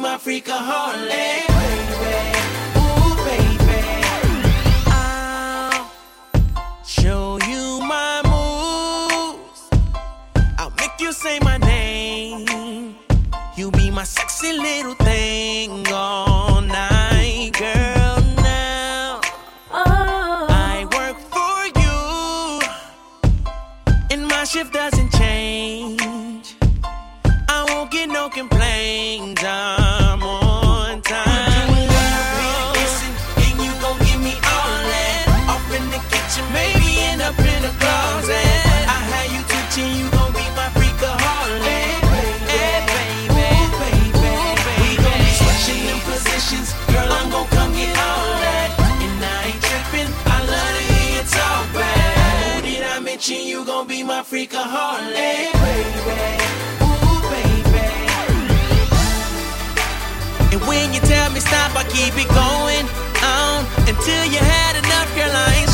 my 0.00 0.16
freaka 0.16 0.56
Harley. 0.56 1.44
Baby, 1.60 2.16
ooh 2.80 3.14
baby, 3.28 3.80
I'll 4.86 5.90
show 6.86 7.38
you 7.46 7.80
my 7.80 8.22
moves. 8.24 9.60
I'll 10.58 10.72
make 10.78 10.98
you 11.00 11.12
say 11.12 11.38
my 11.40 11.58
name. 11.58 12.96
You 13.56 13.70
be 13.72 13.90
my 13.90 14.04
sexy 14.04 14.52
little 14.52 14.94
your 54.60 54.68
Harley. 54.68 55.14
Eh, 55.16 55.52
and 60.52 60.60
when 60.68 60.92
you 60.92 61.00
tell 61.00 61.30
me 61.32 61.40
stop, 61.40 61.74
I 61.76 61.84
keep 61.88 62.14
it 62.16 62.28
going 62.28 62.86
on 63.24 63.64
until 63.88 64.24
you 64.32 64.38
had 64.38 64.76
enough, 64.76 65.08
girl. 65.16 65.32
I 65.32 65.54
ain't 65.60 65.69